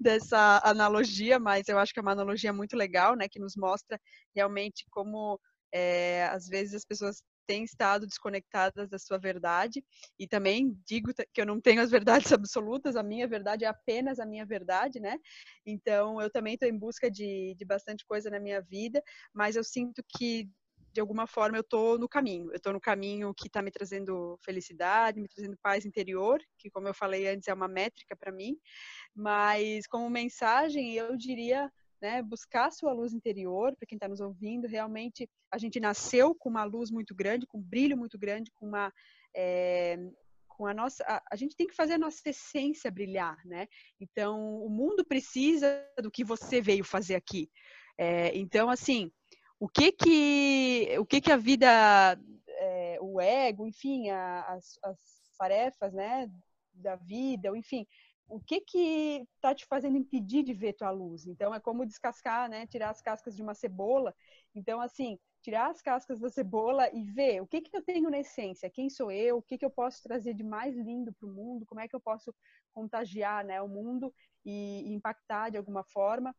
[0.00, 3.28] dessa analogia, mas eu acho que é uma analogia muito legal, né?
[3.30, 4.00] Que nos mostra
[4.34, 5.38] realmente como
[5.72, 7.22] é, às vezes as pessoas
[7.52, 9.84] têm estado desconectadas da sua verdade.
[10.18, 14.18] E também digo que eu não tenho as verdades absolutas, a minha verdade é apenas
[14.18, 15.18] a minha verdade, né?
[15.66, 19.02] Então, eu também estou em busca de, de bastante coisa na minha vida,
[19.34, 20.48] mas eu sinto que
[20.94, 22.50] de alguma forma eu estou no caminho.
[22.50, 26.88] Eu estou no caminho que está me trazendo felicidade, me trazendo paz interior, que como
[26.88, 28.56] eu falei antes é uma métrica para mim.
[29.14, 31.70] Mas como mensagem eu diria
[32.02, 36.50] né, buscar sua luz interior, para quem está nos ouvindo, realmente a gente nasceu com
[36.50, 38.92] uma luz muito grande, com um brilho muito grande, com uma
[39.34, 39.96] é,
[40.48, 43.68] com a nossa, a, a, gente tem que fazer a nossa essência brilhar, né?
[44.00, 47.48] Então o mundo precisa do que você veio fazer aqui.
[47.96, 49.10] É, então assim,
[49.60, 54.98] o que que o que que a vida, é, o ego, enfim, a, as, as
[55.38, 56.28] tarefas, né,
[56.74, 57.86] da vida, enfim,
[58.28, 61.26] o que que está te fazendo impedir de ver tua luz?
[61.26, 62.66] Então é como descascar, né?
[62.66, 64.14] Tirar as cascas de uma cebola.
[64.54, 68.20] Então assim, tirar as cascas da cebola e ver o que que eu tenho na
[68.20, 71.32] essência, quem sou eu, o que que eu posso trazer de mais lindo para o
[71.32, 72.32] mundo, como é que eu posso
[72.72, 74.14] contagiar, né, o mundo
[74.44, 76.34] e, impactar de alguma forma.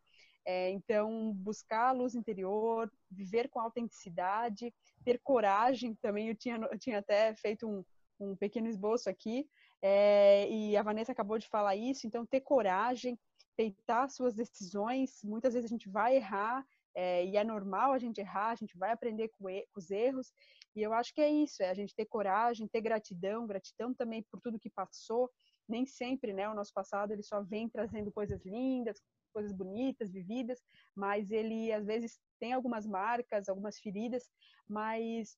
[0.45, 4.73] É, então, buscar a luz interior, viver com autenticidade,
[5.03, 6.29] ter coragem também.
[6.29, 7.83] Eu tinha, eu tinha até feito um,
[8.19, 9.47] um pequeno esboço aqui,
[9.85, 13.19] é, e a Vanessa acabou de falar isso, então ter coragem,
[13.57, 15.19] peitar suas decisões.
[15.21, 16.65] Muitas vezes a gente vai errar,
[16.95, 20.31] é, e é normal a gente errar, a gente vai aprender com, com os erros.
[20.73, 24.23] E eu acho que é isso, é a gente ter coragem, ter gratidão, gratidão também
[24.31, 25.29] por tudo que passou.
[25.67, 29.01] Nem sempre, né, o nosso passado ele só vem trazendo coisas lindas,
[29.33, 30.61] coisas bonitas, vividas,
[30.95, 34.29] mas ele às vezes tem algumas marcas, algumas feridas,
[34.65, 35.37] mas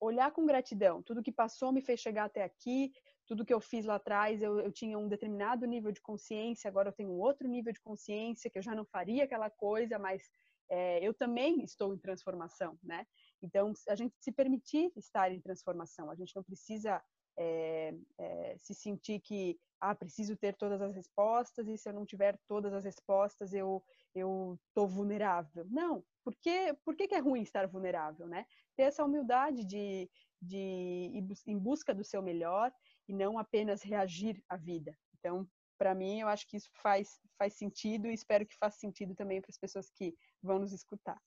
[0.00, 2.92] olhar com gratidão, tudo que passou me fez chegar até aqui,
[3.28, 6.88] tudo que eu fiz lá atrás, eu, eu, tinha um determinado nível de consciência, agora
[6.88, 10.22] eu tenho um outro nível de consciência, que eu já não faria aquela coisa, mas
[10.70, 13.06] é, eu também estou em transformação, né?
[13.42, 17.02] Então, a gente se permitir estar em transformação, a gente não precisa
[17.38, 22.06] é, é, se sentir que, ah, preciso ter todas as respostas, e se eu não
[22.06, 23.82] tiver todas as respostas, eu
[24.14, 25.66] eu estou vulnerável.
[25.70, 28.46] Não, por, que, por que, que é ruim estar vulnerável, né?
[28.76, 30.10] Ter essa humildade de,
[30.40, 32.72] de ir em busca do seu melhor
[33.08, 34.96] e não apenas reagir à vida.
[35.18, 35.48] Então,
[35.78, 39.40] para mim, eu acho que isso faz, faz sentido e espero que faça sentido também
[39.40, 41.18] para as pessoas que vão nos escutar.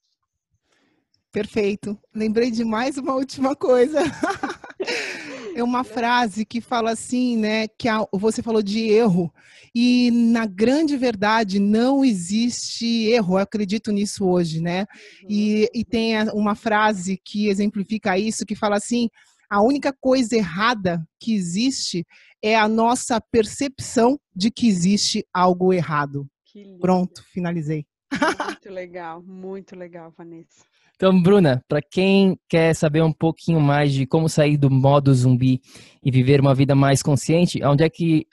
[1.31, 1.97] Perfeito.
[2.13, 3.99] Lembrei de mais uma última coisa.
[5.55, 7.69] é uma frase que fala assim, né?
[7.69, 9.33] Que a, você falou de erro.
[9.73, 13.35] E na grande verdade não existe erro.
[13.35, 14.85] Eu acredito nisso hoje, né?
[15.29, 19.09] E, e tem uma frase que exemplifica isso, que fala assim:
[19.51, 22.07] a única coisa errada que existe
[22.41, 26.25] é a nossa percepção de que existe algo errado.
[26.79, 27.85] Pronto, finalizei.
[28.45, 30.63] Muito legal, muito legal, Vanessa.
[30.95, 35.59] Então, Bruna, para quem quer saber um pouquinho mais de como sair do modo zumbi
[36.01, 38.25] e viver uma vida mais consciente, onde é que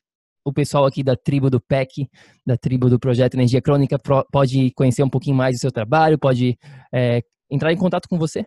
[0.45, 2.09] o pessoal aqui da tribo do PEC,
[2.47, 3.99] da tribo do Projeto Energia Crônica,
[4.31, 6.57] pode conhecer um pouquinho mais do seu trabalho, pode
[6.95, 8.47] é, entrar em contato com você?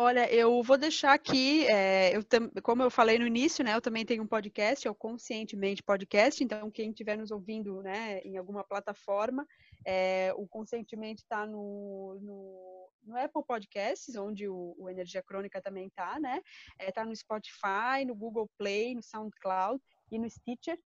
[0.00, 2.22] Olha, eu vou deixar aqui, é, eu
[2.62, 6.44] como eu falei no início, né, eu também tenho um podcast, é o Conscientemente Podcast,
[6.44, 9.44] então quem estiver nos ouvindo, né, em alguma plataforma,
[9.84, 15.88] é, o Conscientemente está no, no, no, Apple Podcasts, onde o, o Energia Crônica também
[15.88, 16.42] está, né,
[16.78, 19.82] está é, no Spotify, no Google Play, no SoundCloud
[20.12, 20.78] e no Stitcher,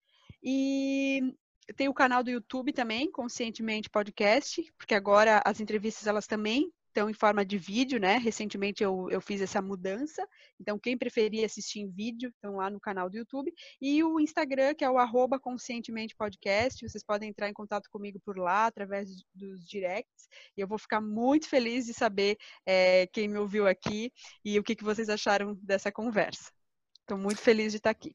[0.42, 1.36] e
[1.76, 7.08] tem o canal do YouTube também, Conscientemente Podcast, porque agora as entrevistas elas também então
[7.08, 8.18] em forma de vídeo, né?
[8.18, 10.24] Recentemente eu, eu fiz essa mudança.
[10.60, 13.52] Então, quem preferir assistir em vídeo, estão lá no canal do YouTube.
[13.80, 16.86] E o Instagram, que é o arroba conscientemente podcast.
[16.86, 20.28] Vocês podem entrar em contato comigo por lá, através dos directs.
[20.56, 22.36] E eu vou ficar muito feliz de saber
[22.66, 24.12] é, quem me ouviu aqui
[24.44, 26.52] e o que, que vocês acharam dessa conversa.
[27.00, 28.14] Estou muito feliz de estar aqui.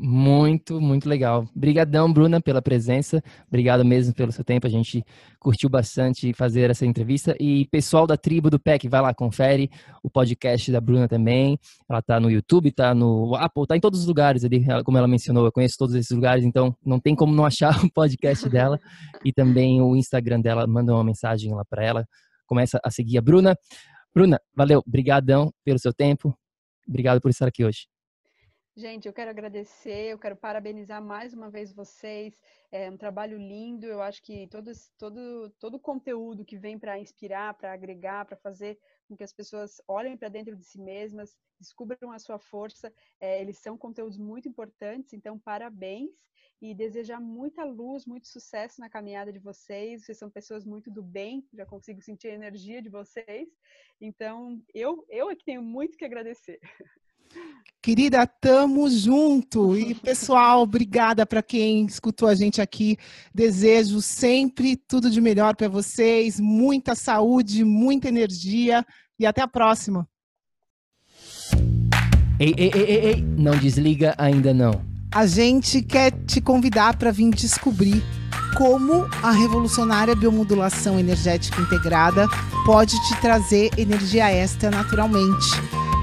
[0.00, 1.48] Muito, muito legal.
[1.56, 3.20] Obrigadão, Bruna, pela presença.
[3.48, 4.64] Obrigado mesmo pelo seu tempo.
[4.64, 5.04] A gente
[5.40, 7.34] curtiu bastante fazer essa entrevista.
[7.40, 9.68] E pessoal da tribo do PEC, vai lá, confere
[10.00, 11.58] o podcast da Bruna também.
[11.90, 15.08] Ela tá no YouTube, tá no Apple, tá em todos os lugares ali, como ela
[15.08, 15.44] mencionou.
[15.44, 18.78] Eu conheço todos esses lugares, então não tem como não achar o podcast dela.
[19.24, 22.06] e também o Instagram dela, manda uma mensagem lá para ela.
[22.46, 23.56] Começa a seguir a Bruna.
[24.14, 24.80] Bruna, valeu.
[24.86, 26.38] Obrigadão pelo seu tempo.
[26.88, 27.97] Obrigado por estar aqui hoje.
[28.78, 32.40] Gente, eu quero agradecer, eu quero parabenizar mais uma vez vocês.
[32.70, 33.86] É um trabalho lindo.
[33.86, 38.36] Eu acho que todo, todo, todo o conteúdo que vem para inspirar, para agregar, para
[38.36, 42.94] fazer com que as pessoas olhem para dentro de si mesmas, descubram a sua força,
[43.18, 45.12] é, eles são conteúdos muito importantes.
[45.12, 46.12] Então, parabéns
[46.62, 50.04] e desejar muita luz, muito sucesso na caminhada de vocês.
[50.04, 53.48] Vocês são pessoas muito do bem, já consigo sentir a energia de vocês.
[54.00, 56.60] Então, eu, eu é que tenho muito que agradecer.
[57.80, 59.76] Querida, tamo junto.
[59.76, 62.96] E pessoal, obrigada para quem escutou a gente aqui.
[63.34, 68.84] Desejo sempre tudo de melhor para vocês, muita saúde, muita energia
[69.18, 70.06] e até a próxima.
[72.40, 74.84] Ei, ei, ei, ei, ei, não desliga ainda não.
[75.12, 78.02] A gente quer te convidar para vir descobrir
[78.56, 82.26] como a revolucionária biomodulação energética integrada
[82.66, 85.48] pode te trazer energia extra naturalmente